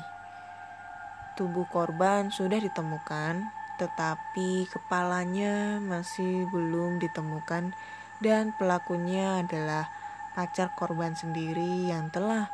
Tubuh 1.38 1.70
korban 1.70 2.34
sudah 2.34 2.58
ditemukan 2.58 3.61
tetapi 3.82 4.70
kepalanya 4.70 5.82
masih 5.82 6.46
belum 6.54 7.02
ditemukan 7.02 7.74
dan 8.22 8.54
pelakunya 8.54 9.42
adalah 9.42 9.90
pacar 10.38 10.70
korban 10.78 11.18
sendiri 11.18 11.90
yang 11.90 12.06
telah 12.14 12.46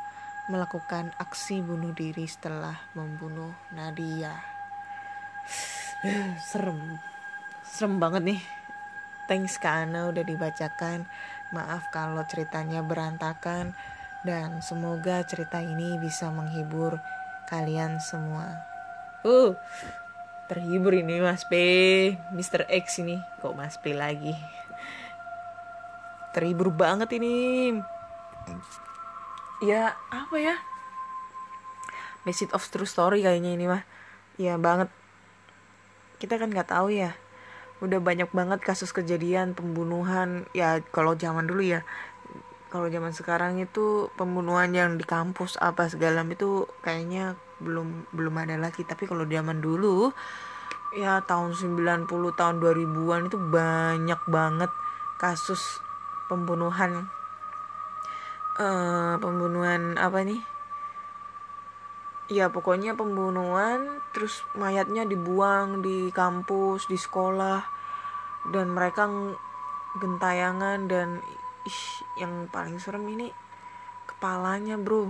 melakukan 0.49 1.13
aksi 1.21 1.61
bunuh 1.61 1.93
diri 1.93 2.25
setelah 2.25 2.81
membunuh 2.97 3.53
Nadia. 3.69 4.33
serem. 6.49 6.97
Serem 7.61 8.01
banget 8.01 8.33
nih. 8.33 8.41
Thanks 9.29 9.61
Kana 9.61 10.09
udah 10.09 10.25
dibacakan. 10.25 11.05
Maaf 11.53 11.93
kalau 11.93 12.25
ceritanya 12.25 12.81
berantakan 12.81 13.77
dan 14.25 14.65
semoga 14.65 15.21
cerita 15.29 15.61
ini 15.61 16.01
bisa 16.01 16.33
menghibur 16.33 16.97
kalian 17.45 18.01
semua. 18.01 18.65
Uh, 19.21 19.53
terhibur 20.49 20.97
ini 20.97 21.21
Mas 21.21 21.45
P. 21.45 21.53
Mr. 22.33 22.65
X 22.65 23.05
ini. 23.05 23.21
Kok 23.45 23.53
Mas 23.53 23.77
P 23.77 23.93
lagi? 23.93 24.33
Terhibur 26.33 26.73
banget 26.73 27.13
ini. 27.21 27.77
Ya 29.61 29.93
apa 30.09 30.35
ya? 30.41 30.57
Message 32.25 32.49
of 32.57 32.65
true 32.73 32.89
story 32.89 33.21
kayaknya 33.21 33.53
ini 33.53 33.65
mah 33.69 33.85
ya 34.41 34.57
banget. 34.57 34.89
Kita 36.17 36.41
kan 36.41 36.49
nggak 36.49 36.73
tahu 36.73 36.97
ya. 36.97 37.13
Udah 37.85 38.01
banyak 38.01 38.33
banget 38.33 38.59
kasus 38.65 38.89
kejadian 38.89 39.53
pembunuhan. 39.53 40.49
Ya 40.57 40.81
kalau 40.89 41.13
zaman 41.13 41.45
dulu 41.45 41.61
ya. 41.61 41.85
Kalau 42.73 42.89
zaman 42.89 43.13
sekarang 43.13 43.61
itu 43.61 44.09
pembunuhan 44.17 44.73
yang 44.73 44.97
di 44.97 45.05
kampus 45.05 45.61
apa 45.61 45.89
segala 45.89 46.25
itu 46.25 46.69
kayaknya 46.81 47.37
belum 47.59 48.11
belum 48.15 48.35
ada 48.39 48.55
lagi. 48.59 48.83
Tapi 48.83 49.05
kalau 49.05 49.23
zaman 49.27 49.59
dulu 49.59 50.11
ya 50.95 51.21
tahun 51.21 51.53
90 51.53 52.09
tahun 52.09 52.55
2000-an 52.57 53.29
itu 53.29 53.37
banyak 53.37 54.21
banget 54.25 54.71
kasus 55.21 55.83
pembunuhan 56.25 57.11
uh, 58.59 59.15
pembunuhan 59.17 59.95
apa 59.95 60.21
nih? 60.25 60.41
Ya 62.29 62.51
pokoknya 62.53 62.93
pembunuhan 62.93 64.05
terus 64.13 64.45
mayatnya 64.53 65.07
dibuang 65.07 65.81
di 65.81 66.13
kampus 66.13 66.85
di 66.85 66.97
sekolah 66.97 67.65
dan 68.53 68.69
mereka 68.69 69.09
gentayangan 69.97 70.85
dan 70.85 71.25
ih, 71.65 71.81
yang 72.21 72.45
paling 72.53 72.77
serem 72.77 73.01
ini 73.09 73.33
kepalanya 74.05 74.77
bro 74.77 75.09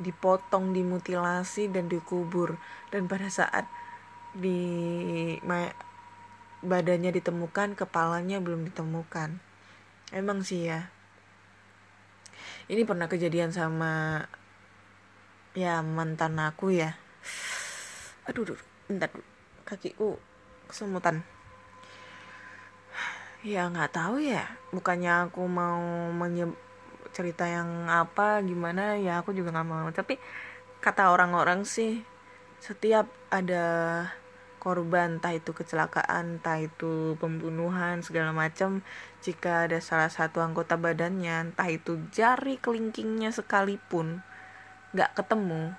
dipotong, 0.00 0.72
dimutilasi 0.72 1.68
dan 1.68 1.86
dikubur. 1.92 2.56
Dan 2.88 3.06
pada 3.06 3.28
saat 3.28 3.68
di 4.32 5.36
badannya 6.64 7.12
ditemukan, 7.12 7.76
kepalanya 7.76 8.40
belum 8.40 8.64
ditemukan. 8.72 9.36
Emang 10.10 10.40
sih 10.42 10.66
ya. 10.66 10.88
Ini 12.66 12.82
pernah 12.88 13.06
kejadian 13.06 13.52
sama 13.52 14.24
ya 15.52 15.82
mantan 15.84 16.38
aku 16.40 16.72
ya. 16.72 16.96
Aduh, 18.30 18.46
aduh 18.46 18.60
bentar 18.86 19.10
kakiku 19.66 20.18
kesemutan. 20.70 21.26
Ya 23.42 23.66
nggak 23.66 23.90
tahu 23.90 24.22
ya. 24.22 24.46
Bukannya 24.70 25.26
aku 25.26 25.50
mau 25.50 25.82
menyebut 26.14 26.69
cerita 27.10 27.44
yang 27.46 27.90
apa 27.90 28.42
gimana 28.42 28.96
ya 28.96 29.22
aku 29.22 29.34
juga 29.34 29.54
nggak 29.54 29.68
mau 29.68 29.88
tapi 29.90 30.16
kata 30.80 31.12
orang-orang 31.12 31.66
sih 31.66 32.02
setiap 32.60 33.08
ada 33.32 33.64
korban 34.60 35.16
entah 35.16 35.32
itu 35.32 35.56
kecelakaan 35.56 36.38
entah 36.38 36.60
itu 36.60 37.16
pembunuhan 37.16 38.04
segala 38.04 38.36
macam 38.36 38.84
jika 39.24 39.66
ada 39.66 39.80
salah 39.80 40.12
satu 40.12 40.44
anggota 40.44 40.76
badannya 40.76 41.52
entah 41.52 41.68
itu 41.72 41.96
jari 42.12 42.60
kelingkingnya 42.60 43.32
sekalipun 43.32 44.20
nggak 44.92 45.16
ketemu 45.16 45.72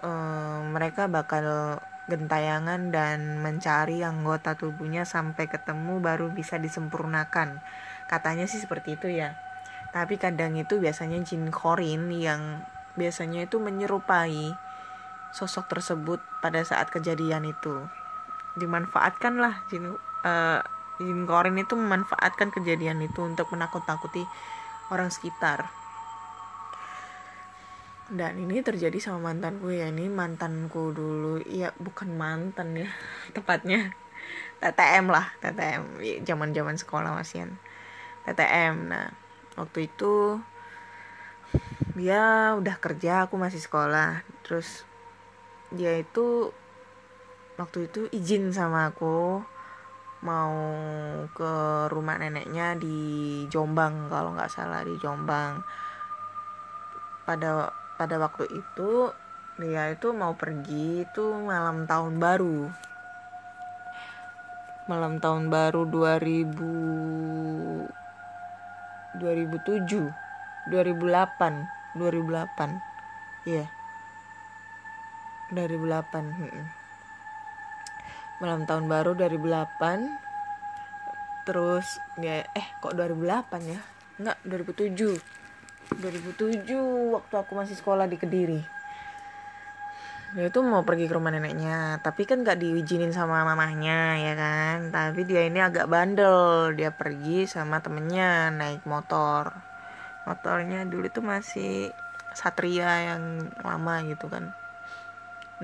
eh, 0.00 0.60
mereka 0.72 1.06
bakal 1.06 1.76
gentayangan 2.06 2.94
dan 2.94 3.42
mencari 3.42 4.06
anggota 4.06 4.54
tubuhnya 4.54 5.02
sampai 5.02 5.50
ketemu 5.50 5.98
baru 5.98 6.30
bisa 6.30 6.54
disempurnakan. 6.56 7.58
Katanya 8.06 8.46
sih 8.46 8.62
seperti 8.62 8.94
itu 8.94 9.10
ya. 9.10 9.34
Tapi 9.96 10.20
kadang 10.20 10.52
itu 10.60 10.76
biasanya 10.76 11.24
jin 11.24 11.48
korin 11.48 12.12
yang 12.12 12.60
biasanya 13.00 13.48
itu 13.48 13.56
menyerupai 13.56 14.52
sosok 15.32 15.72
tersebut 15.72 16.20
pada 16.44 16.60
saat 16.60 16.92
kejadian 16.92 17.48
itu. 17.48 17.80
Dimanfaatkanlah 18.60 19.64
jin 19.72 19.96
uh, 19.96 20.60
jin 21.00 21.24
korin 21.24 21.56
itu 21.56 21.72
memanfaatkan 21.80 22.52
kejadian 22.52 23.00
itu 23.00 23.24
untuk 23.24 23.48
menakut-takuti 23.56 24.28
orang 24.92 25.08
sekitar. 25.08 25.72
Dan 28.12 28.36
ini 28.36 28.60
terjadi 28.60 29.00
sama 29.00 29.32
mantanku 29.32 29.72
ya 29.72 29.88
ini 29.88 30.12
mantanku 30.12 30.92
dulu. 30.92 31.40
Ya 31.48 31.72
bukan 31.80 32.20
mantan 32.20 32.76
ya 32.76 32.92
tepatnya 33.36 33.96
TTM 34.60 35.08
lah 35.08 35.32
TTM 35.40 36.04
zaman 36.20 36.52
zaman 36.52 36.76
sekolah 36.76 37.16
masian 37.16 37.56
TTM 38.28 38.92
nah 38.92 39.08
waktu 39.56 39.88
itu 39.88 40.36
dia 41.96 42.52
udah 42.56 42.76
kerja 42.76 43.24
aku 43.24 43.40
masih 43.40 43.60
sekolah. 43.60 44.20
Terus 44.44 44.84
dia 45.72 45.96
itu 45.96 46.52
waktu 47.56 47.88
itu 47.88 48.08
izin 48.12 48.52
sama 48.52 48.92
aku 48.92 49.40
mau 50.24 50.56
ke 51.32 51.52
rumah 51.92 52.16
neneknya 52.20 52.76
di 52.76 52.98
Jombang 53.48 54.12
kalau 54.12 54.36
nggak 54.36 54.52
salah 54.52 54.84
di 54.84 54.92
Jombang. 55.00 55.64
Pada 57.24 57.72
pada 57.96 58.16
waktu 58.20 58.44
itu 58.52 59.08
dia 59.56 59.88
itu 59.88 60.12
mau 60.12 60.36
pergi 60.36 61.08
itu 61.08 61.24
malam 61.48 61.88
tahun 61.88 62.20
baru. 62.20 62.68
Malam 64.86 65.18
tahun 65.18 65.50
baru 65.50 65.82
2000 65.88 68.05
2007 69.18 70.14
2008 70.68 71.96
2008 71.96 72.76
iya 73.46 73.64
yeah. 73.64 73.68
2008 75.54 76.42
hmm. 76.42 76.66
malam 78.42 78.66
tahun 78.66 78.90
baru 78.90 79.14
2008 79.14 81.46
terus 81.46 82.02
ya 82.18 82.42
eh 82.42 82.66
kok 82.82 82.98
2008 82.98 83.70
ya 83.70 83.78
enggak 84.18 84.42
2007 84.42 85.22
2007 86.02 86.66
waktu 87.14 87.34
aku 87.38 87.54
masih 87.54 87.78
sekolah 87.78 88.10
di 88.10 88.18
Kediri 88.18 88.75
dia 90.36 90.52
itu 90.52 90.60
mau 90.60 90.84
pergi 90.84 91.08
ke 91.08 91.16
rumah 91.16 91.32
neneknya 91.32 91.96
tapi 92.04 92.28
kan 92.28 92.44
gak 92.44 92.60
diizinin 92.60 93.08
sama 93.08 93.40
mamahnya 93.48 94.20
ya 94.20 94.34
kan? 94.36 94.92
Tapi 94.92 95.24
dia 95.24 95.48
ini 95.48 95.64
agak 95.64 95.88
bandel. 95.88 96.76
Dia 96.76 96.92
pergi 96.92 97.48
sama 97.48 97.80
temennya 97.80 98.52
naik 98.52 98.84
motor. 98.84 99.56
Motornya 100.28 100.84
dulu 100.84 101.08
itu 101.08 101.24
masih 101.24 101.88
Satria 102.36 103.16
yang 103.16 103.48
lama 103.64 104.04
gitu 104.04 104.28
kan. 104.28 104.52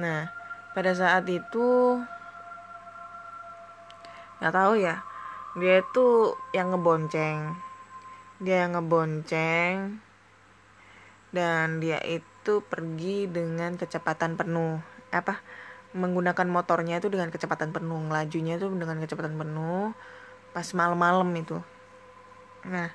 Nah 0.01 0.33
pada 0.73 0.97
saat 0.97 1.29
itu 1.29 2.01
nggak 4.41 4.57
tahu 4.57 4.81
ya 4.81 5.05
dia 5.61 5.85
itu 5.85 6.33
yang 6.57 6.73
ngebonceng. 6.73 7.61
Dia 8.41 8.65
yang 8.65 8.81
ngebonceng 8.81 10.01
dan 11.29 11.77
dia 11.85 12.01
itu 12.09 12.32
pergi 12.67 13.31
dengan 13.31 13.79
kecepatan 13.79 14.35
penuh. 14.35 14.83
Apa? 15.15 15.39
Menggunakan 15.95 16.49
motornya 16.49 16.99
itu 16.99 17.13
dengan 17.13 17.31
kecepatan 17.31 17.71
penuh 17.71 18.01
lajunya 18.09 18.57
itu 18.59 18.67
dengan 18.73 18.99
kecepatan 18.99 19.37
penuh 19.39 19.95
pas 20.51 20.67
malam-malam 20.75 21.29
itu. 21.39 21.61
Nah 22.67 22.91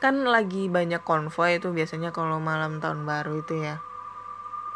kan 0.00 0.16
lagi 0.24 0.66
banyak 0.66 1.04
konvoy 1.04 1.60
itu 1.60 1.70
biasanya 1.70 2.10
kalau 2.10 2.40
malam 2.42 2.82
tahun 2.82 3.08
baru 3.08 3.40
itu 3.40 3.58
ya. 3.64 3.80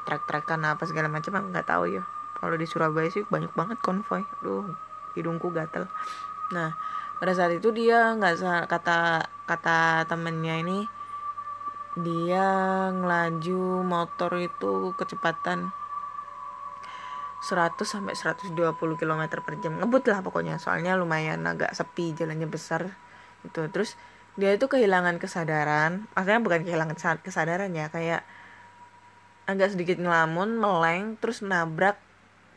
Trek-trekan 0.09 0.61
apa 0.65 0.85
segala 0.89 1.11
macam 1.11 1.51
nggak 1.51 1.67
tahu 1.67 1.99
ya. 1.99 2.03
Kalau 2.39 2.55
di 2.57 2.67
Surabaya 2.69 3.11
sih 3.11 3.27
banyak 3.27 3.53
banget 3.53 3.79
konvoy. 3.83 4.23
Aduh 4.41 4.71
hidungku 5.19 5.51
gatel. 5.51 5.91
Nah 6.55 6.73
pada 7.19 7.33
saat 7.35 7.53
itu 7.57 7.71
dia 7.75 8.15
nggak 8.15 8.69
kata 8.71 9.27
kata 9.45 10.09
temennya 10.09 10.63
ini 10.63 10.87
dia 11.95 12.47
ngelaju 12.91 13.87
motor 13.87 14.35
itu 14.43 14.91
kecepatan 14.99 15.71
100 17.45 17.77
sampai 17.85 18.17
120 18.17 18.57
km 18.97 19.23
per 19.45 19.55
jam. 19.61 19.77
Ngebut 19.79 20.09
lah 20.11 20.25
pokoknya 20.25 20.57
soalnya 20.57 20.97
lumayan 20.97 21.45
agak 21.45 21.71
sepi 21.77 22.17
jalannya 22.17 22.49
besar 22.49 22.89
itu 23.45 23.69
terus 23.69 24.01
dia 24.35 24.57
itu 24.57 24.67
kehilangan 24.67 25.21
kesadaran 25.21 26.11
maksudnya 26.17 26.41
bukan 26.43 26.61
kehilangan 26.67 26.97
kesadaran 27.23 27.71
ya 27.77 27.93
kayak 27.93 28.25
agak 29.45 29.77
sedikit 29.77 30.01
ngelamun 30.01 30.57
meleng 30.57 31.21
terus 31.21 31.45
nabrak 31.45 32.01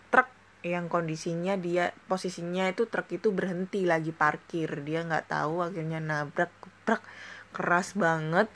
truk 0.07 0.31
yang 0.63 0.87
kondisinya 0.87 1.59
dia 1.59 1.91
posisinya 2.07 2.71
itu 2.71 2.87
truk 2.87 3.11
itu 3.11 3.29
berhenti 3.35 3.83
lagi 3.83 4.15
parkir. 4.15 4.71
Dia 4.87 5.03
nggak 5.03 5.27
tahu 5.27 5.67
akhirnya 5.67 5.99
nabrak 5.99 6.49
truk 6.87 7.03
keras 7.51 7.91
banget 7.93 8.47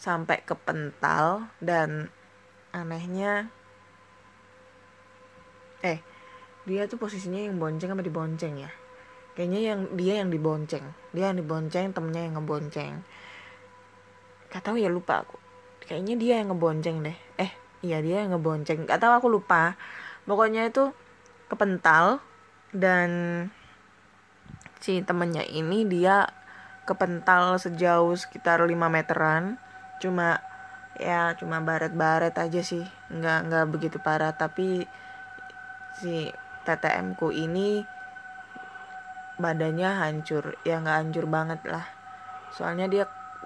sampai 0.00 0.40
ke 0.40 0.56
pental 0.56 1.52
dan 1.60 2.08
anehnya 2.72 3.52
eh 5.84 6.00
dia 6.64 6.88
tuh 6.88 6.96
posisinya 6.96 7.36
yang 7.36 7.60
bonceng 7.60 7.92
sama 7.92 8.04
dibonceng 8.04 8.64
ya? 8.64 8.72
Kayaknya 9.36 9.60
yang 9.60 9.80
dia 9.96 10.14
yang 10.20 10.28
dibonceng. 10.28 10.84
Dia 11.16 11.32
yang 11.32 11.40
dibonceng 11.40 11.92
temennya 11.96 12.28
yang 12.28 12.34
ngebonceng. 12.36 13.00
Gak 14.52 14.62
tahu 14.64 14.76
ya 14.76 14.92
lupa 14.92 15.24
aku. 15.24 15.36
Kayaknya 15.84 16.14
dia 16.20 16.34
yang 16.44 16.52
ngebonceng 16.52 16.96
deh. 17.00 17.16
Eh 17.40 17.50
iya 17.80 18.04
dia 18.04 18.24
yang 18.24 18.36
ngebonceng. 18.36 18.84
Gak 18.84 19.00
tahu 19.00 19.12
aku 19.16 19.28
lupa. 19.32 19.80
Pokoknya 20.28 20.68
itu 20.68 20.92
kepental 21.48 22.20
dan 22.76 23.10
si 24.84 25.00
temennya 25.00 25.44
ini 25.48 25.88
dia 25.88 26.28
kepental 26.84 27.56
sejauh 27.56 28.14
sekitar 28.16 28.60
5 28.60 28.70
meteran 28.88 29.56
cuma 30.00 30.40
ya 30.96 31.36
cuma 31.36 31.60
baret-baret 31.60 32.34
aja 32.34 32.60
sih. 32.64 32.82
Nggak 33.12 33.38
nggak 33.46 33.66
begitu 33.70 33.96
parah. 34.00 34.32
Tapi 34.34 34.88
si 36.00 36.32
TTM 36.64 37.14
ku 37.14 37.30
ini 37.30 37.84
badannya 39.36 39.90
hancur. 40.00 40.56
Ya 40.64 40.80
nggak 40.80 40.98
hancur 41.04 41.24
banget 41.28 41.60
lah. 41.68 41.86
Soalnya 42.50 42.88
dia 42.88 43.04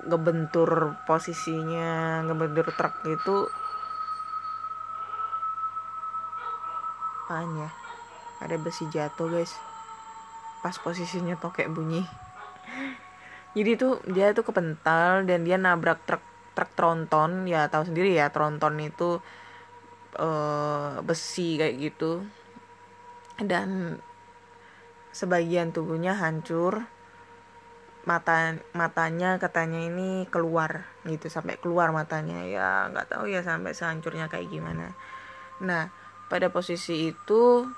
ngebentur 0.08 0.98
posisinya 1.06 2.22
ngebentur 2.26 2.66
truk 2.74 2.94
itu 3.06 3.46
apaan 7.34 7.66
ya? 7.66 7.70
Ada 8.38 8.56
besi 8.62 8.86
jatuh 8.94 9.26
guys. 9.26 9.58
Pas 10.62 10.78
posisinya 10.78 11.34
tokek 11.34 11.66
bunyi. 11.66 12.06
Jadi 13.58 13.74
tuh 13.74 13.98
dia 14.06 14.30
tuh 14.30 14.46
kepental 14.46 15.26
dan 15.26 15.42
dia 15.42 15.58
nabrak 15.58 15.98
truk 16.06 16.22
truk 16.54 16.70
tronton 16.78 17.50
ya 17.50 17.66
tahu 17.66 17.90
sendiri 17.90 18.14
ya 18.14 18.30
tronton 18.30 18.78
itu 18.78 19.18
uh, 20.18 21.02
besi 21.02 21.58
kayak 21.58 21.76
gitu. 21.78 22.22
Dan 23.38 23.98
sebagian 25.14 25.74
tubuhnya 25.74 26.14
hancur 26.18 26.86
mata 28.04 28.52
matanya 28.76 29.40
katanya 29.40 29.80
ini 29.80 30.28
keluar 30.28 30.86
gitu 31.06 31.26
sampai 31.26 31.58
keluar 31.58 31.90
matanya. 31.90 32.46
Ya 32.46 32.88
nggak 32.90 33.10
tahu 33.10 33.30
ya 33.30 33.42
sampai 33.42 33.74
sehancurnya 33.74 34.30
kayak 34.30 34.50
gimana. 34.50 34.94
Nah 35.58 35.90
pada 36.30 36.48
posisi 36.48 37.10
itu 37.10 37.68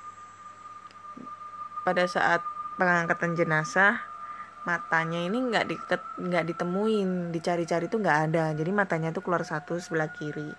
pada 1.86 2.04
saat 2.10 2.42
pengangkatan 2.76 3.38
jenazah 3.38 4.15
matanya 4.66 5.22
ini 5.22 5.38
nggak 5.38 5.64
diket 5.70 6.02
nggak 6.18 6.44
ditemuin 6.50 7.30
dicari-cari 7.30 7.86
tuh 7.86 8.02
nggak 8.02 8.18
ada. 8.30 8.50
Jadi 8.52 8.70
matanya 8.74 9.14
tuh 9.14 9.22
keluar 9.22 9.46
satu 9.46 9.78
sebelah 9.78 10.10
kiri. 10.10 10.50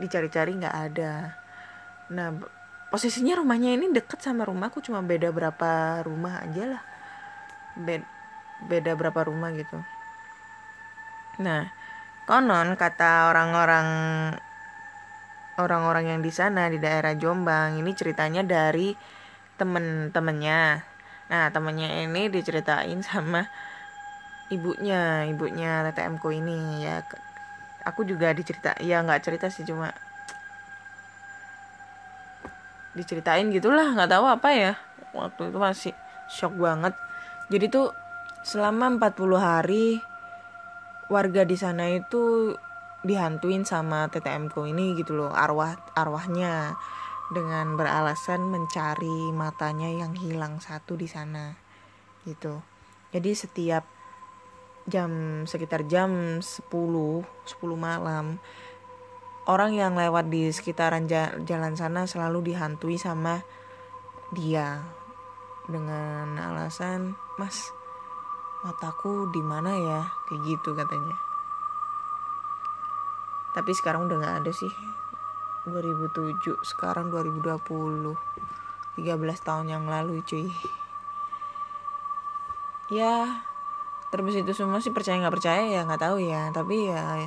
Dicari-cari 0.00 0.56
nggak 0.56 0.76
ada. 0.90 1.36
Nah 2.08 2.32
posisinya 2.88 3.36
rumahnya 3.36 3.76
ini 3.76 3.92
deket 3.92 4.24
sama 4.24 4.48
rumahku 4.48 4.80
cuma 4.80 5.04
beda 5.04 5.28
berapa 5.28 6.00
rumah 6.08 6.40
aja 6.42 6.76
lah. 6.76 6.82
Beda, 7.76 8.08
beda 8.66 8.92
berapa 8.96 9.20
rumah 9.28 9.52
gitu. 9.52 9.76
Nah 11.44 11.68
konon 12.24 12.72
kata 12.80 13.28
orang-orang 13.28 13.88
orang-orang 15.60 16.16
yang 16.16 16.20
di 16.24 16.32
sana 16.32 16.72
di 16.72 16.80
daerah 16.80 17.12
Jombang 17.12 17.76
ini 17.76 17.92
ceritanya 17.92 18.40
dari 18.40 18.96
temen-temennya 19.60 20.91
Nah 21.32 21.48
temennya 21.48 22.04
ini 22.04 22.28
diceritain 22.28 23.00
sama 23.00 23.48
ibunya, 24.52 25.24
ibunya 25.24 25.80
TTM 25.88 26.20
ku 26.20 26.28
ini 26.28 26.84
ya. 26.84 27.00
Aku 27.88 28.04
juga 28.04 28.36
dicerita, 28.36 28.76
ya 28.84 29.00
nggak 29.00 29.24
cerita 29.24 29.48
sih 29.48 29.64
cuma 29.64 29.90
diceritain 32.92 33.48
gitulah 33.48 33.96
nggak 33.96 34.12
tahu 34.12 34.28
apa 34.28 34.48
ya. 34.52 34.72
Waktu 35.16 35.48
itu 35.48 35.58
masih 35.58 35.92
shock 36.28 36.52
banget. 36.60 36.92
Jadi 37.48 37.72
tuh 37.72 37.96
selama 38.44 38.92
40 39.00 39.40
hari 39.40 40.04
warga 41.08 41.48
di 41.48 41.56
sana 41.56 41.88
itu 41.88 42.52
dihantuin 43.02 43.66
sama 43.66 44.06
TTMku 44.12 44.68
ini 44.68 44.94
gitu 44.94 45.18
loh 45.18 45.32
arwah 45.34 45.74
arwahnya 45.98 46.78
dengan 47.32 47.74
beralasan 47.80 48.44
mencari 48.44 49.32
matanya 49.32 49.88
yang 49.88 50.12
hilang 50.12 50.60
satu 50.60 50.94
di 50.94 51.08
sana 51.08 51.56
gitu. 52.28 52.60
Jadi 53.10 53.32
setiap 53.32 53.84
jam 54.84 55.42
sekitar 55.48 55.88
jam 55.88 56.38
10 56.44 56.68
10 56.68 57.24
malam 57.78 58.36
orang 59.48 59.72
yang 59.74 59.94
lewat 59.96 60.28
di 60.28 60.52
sekitaran 60.52 61.08
jalan 61.46 61.74
sana 61.74 62.04
selalu 62.04 62.52
dihantui 62.52 63.00
sama 63.00 63.42
dia 64.36 64.84
dengan 65.66 66.36
alasan 66.38 67.14
mas 67.40 67.72
mataku 68.62 69.32
di 69.34 69.42
mana 69.42 69.72
ya? 69.74 70.00
Kayak 70.30 70.42
gitu 70.46 70.70
katanya. 70.76 71.16
Tapi 73.52 73.70
sekarang 73.74 74.06
udah 74.06 74.16
nggak 74.20 74.38
ada 74.46 74.52
sih 74.54 74.91
2007 75.66 76.58
sekarang 76.66 77.14
2020 77.14 78.14
13 78.98 79.46
tahun 79.46 79.66
yang 79.72 79.84
lalu 79.88 80.20
cuy. 80.26 80.50
Ya 82.92 83.46
terus 84.12 84.36
itu 84.36 84.52
semua 84.52 84.84
sih 84.84 84.92
percaya 84.92 85.16
nggak 85.22 85.34
percaya 85.40 85.62
ya 85.64 85.80
nggak 85.88 86.02
tahu 86.02 86.18
ya. 86.20 86.52
Tapi 86.52 86.92
ya 86.92 87.24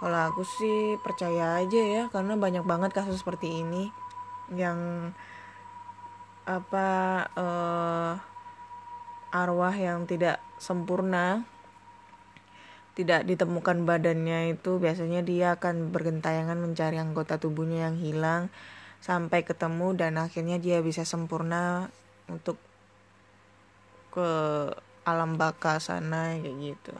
kalau 0.00 0.18
aku 0.32 0.42
sih 0.42 0.98
percaya 0.98 1.62
aja 1.62 1.80
ya 1.80 2.02
karena 2.10 2.34
banyak 2.34 2.66
banget 2.66 2.90
kasus 2.90 3.22
seperti 3.22 3.62
ini 3.62 3.94
yang 4.50 5.12
apa 6.44 6.88
uh, 7.38 8.12
arwah 9.32 9.72
yang 9.72 10.04
tidak 10.04 10.42
sempurna 10.60 11.48
tidak 12.94 13.26
ditemukan 13.26 13.82
badannya 13.82 14.54
itu 14.54 14.78
biasanya 14.78 15.26
dia 15.26 15.58
akan 15.58 15.90
bergentayangan 15.90 16.54
mencari 16.58 17.02
anggota 17.02 17.42
tubuhnya 17.42 17.90
yang 17.90 17.98
hilang 17.98 18.42
sampai 19.02 19.42
ketemu 19.42 19.98
dan 19.98 20.16
akhirnya 20.16 20.62
dia 20.62 20.78
bisa 20.80 21.02
sempurna 21.02 21.90
untuk 22.30 22.56
ke 24.14 24.30
alam 25.04 25.34
baka 25.34 25.82
sana 25.82 26.38
kayak 26.38 26.56
gitu. 26.62 26.94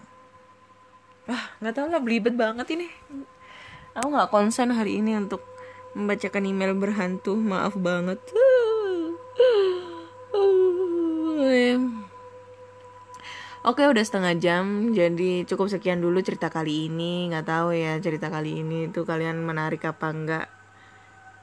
Ah 1.30 1.54
nggak 1.62 1.74
tahu 1.78 1.86
lah 1.88 2.02
belibet 2.02 2.34
banget 2.34 2.74
ini. 2.74 2.90
Aku 3.94 4.10
nggak 4.10 4.34
konsen 4.34 4.74
hari 4.74 4.98
ini 4.98 5.14
untuk 5.14 5.40
membacakan 5.94 6.44
email 6.44 6.74
berhantu 6.74 7.38
maaf 7.38 7.78
banget 7.78 8.18
Oke 13.64 13.88
udah 13.88 14.04
setengah 14.04 14.36
jam. 14.36 14.92
Jadi 14.92 15.48
cukup 15.48 15.72
sekian 15.72 16.04
dulu 16.04 16.20
cerita 16.20 16.52
kali 16.52 16.92
ini. 16.92 17.32
Nggak 17.32 17.48
tahu 17.48 17.72
ya 17.72 17.96
cerita 17.96 18.28
kali 18.28 18.60
ini 18.60 18.92
tuh 18.92 19.08
kalian 19.08 19.40
menarik 19.40 19.88
apa 19.88 20.12
enggak 20.12 20.52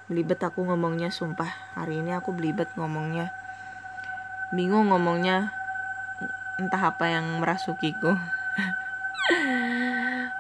belibet 0.05 0.37
aku 0.37 0.69
ngomongnya 0.69 1.09
sumpah. 1.09 1.49
Hari 1.73 2.05
ini 2.05 2.13
aku 2.13 2.29
belibet 2.37 2.69
ngomongnya. 2.77 3.33
Bingung 4.53 4.93
ngomongnya. 4.93 5.49
Entah 6.61 6.93
apa 6.93 7.09
yang 7.09 7.41
merasukiku. 7.41 8.13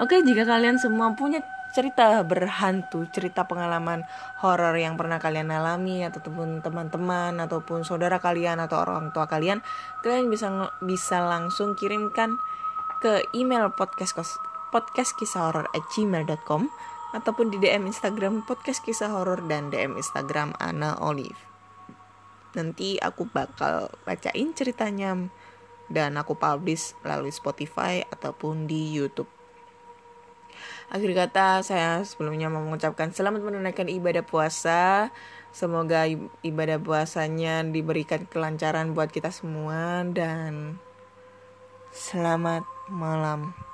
Oke, 0.05 0.21
jika 0.21 0.45
kalian 0.45 0.77
semua 0.77 1.17
punya 1.17 1.41
cerita 1.71 2.19
berhantu, 2.27 3.07
cerita 3.09 3.47
pengalaman 3.47 4.03
horor 4.43 4.75
yang 4.75 4.99
pernah 4.99 5.17
kalian 5.17 5.51
alami 5.51 6.03
ataupun 6.03 6.59
teman-teman 6.59 7.39
ataupun 7.39 7.87
saudara 7.87 8.19
kalian 8.19 8.59
atau 8.59 8.83
orang 8.83 9.15
tua 9.15 9.25
kalian, 9.25 9.63
kalian 10.03 10.27
bisa 10.27 10.71
bisa 10.83 11.23
langsung 11.23 11.73
kirimkan 11.79 12.35
ke 13.01 13.25
email 13.33 13.73
podcast 13.73 14.13
podcast 14.69 15.17
kisah 15.17 15.49
horor 15.49 15.67
at 15.73 15.83
gmail.com 15.95 16.69
ataupun 17.11 17.51
di 17.51 17.57
DM 17.59 17.89
Instagram 17.91 18.45
podcast 18.47 18.79
kisah 18.85 19.11
horor 19.11 19.43
dan 19.49 19.73
DM 19.73 19.99
Instagram 19.99 20.55
Ana 20.61 20.95
Olive. 21.01 21.39
Nanti 22.55 22.99
aku 22.99 23.27
bakal 23.31 23.91
bacain 24.03 24.51
ceritanya 24.55 25.15
dan 25.91 26.15
aku 26.15 26.39
publish 26.39 26.95
melalui 27.03 27.31
Spotify 27.35 28.03
ataupun 28.07 28.67
di 28.67 28.91
YouTube. 28.95 29.40
Akhir 30.91 31.11
kata 31.15 31.63
saya 31.63 32.03
sebelumnya 32.03 32.51
mau 32.51 32.61
mengucapkan 32.61 33.09
selamat 33.09 33.41
menunaikan 33.41 33.87
ibadah 33.87 34.21
puasa. 34.25 35.09
Semoga 35.51 36.07
ibadah 36.43 36.79
puasanya 36.79 37.63
diberikan 37.67 38.23
kelancaran 38.27 38.95
buat 38.95 39.11
kita 39.11 39.35
semua 39.35 40.07
dan 40.07 40.79
selamat 41.91 42.63
malam. 42.87 43.70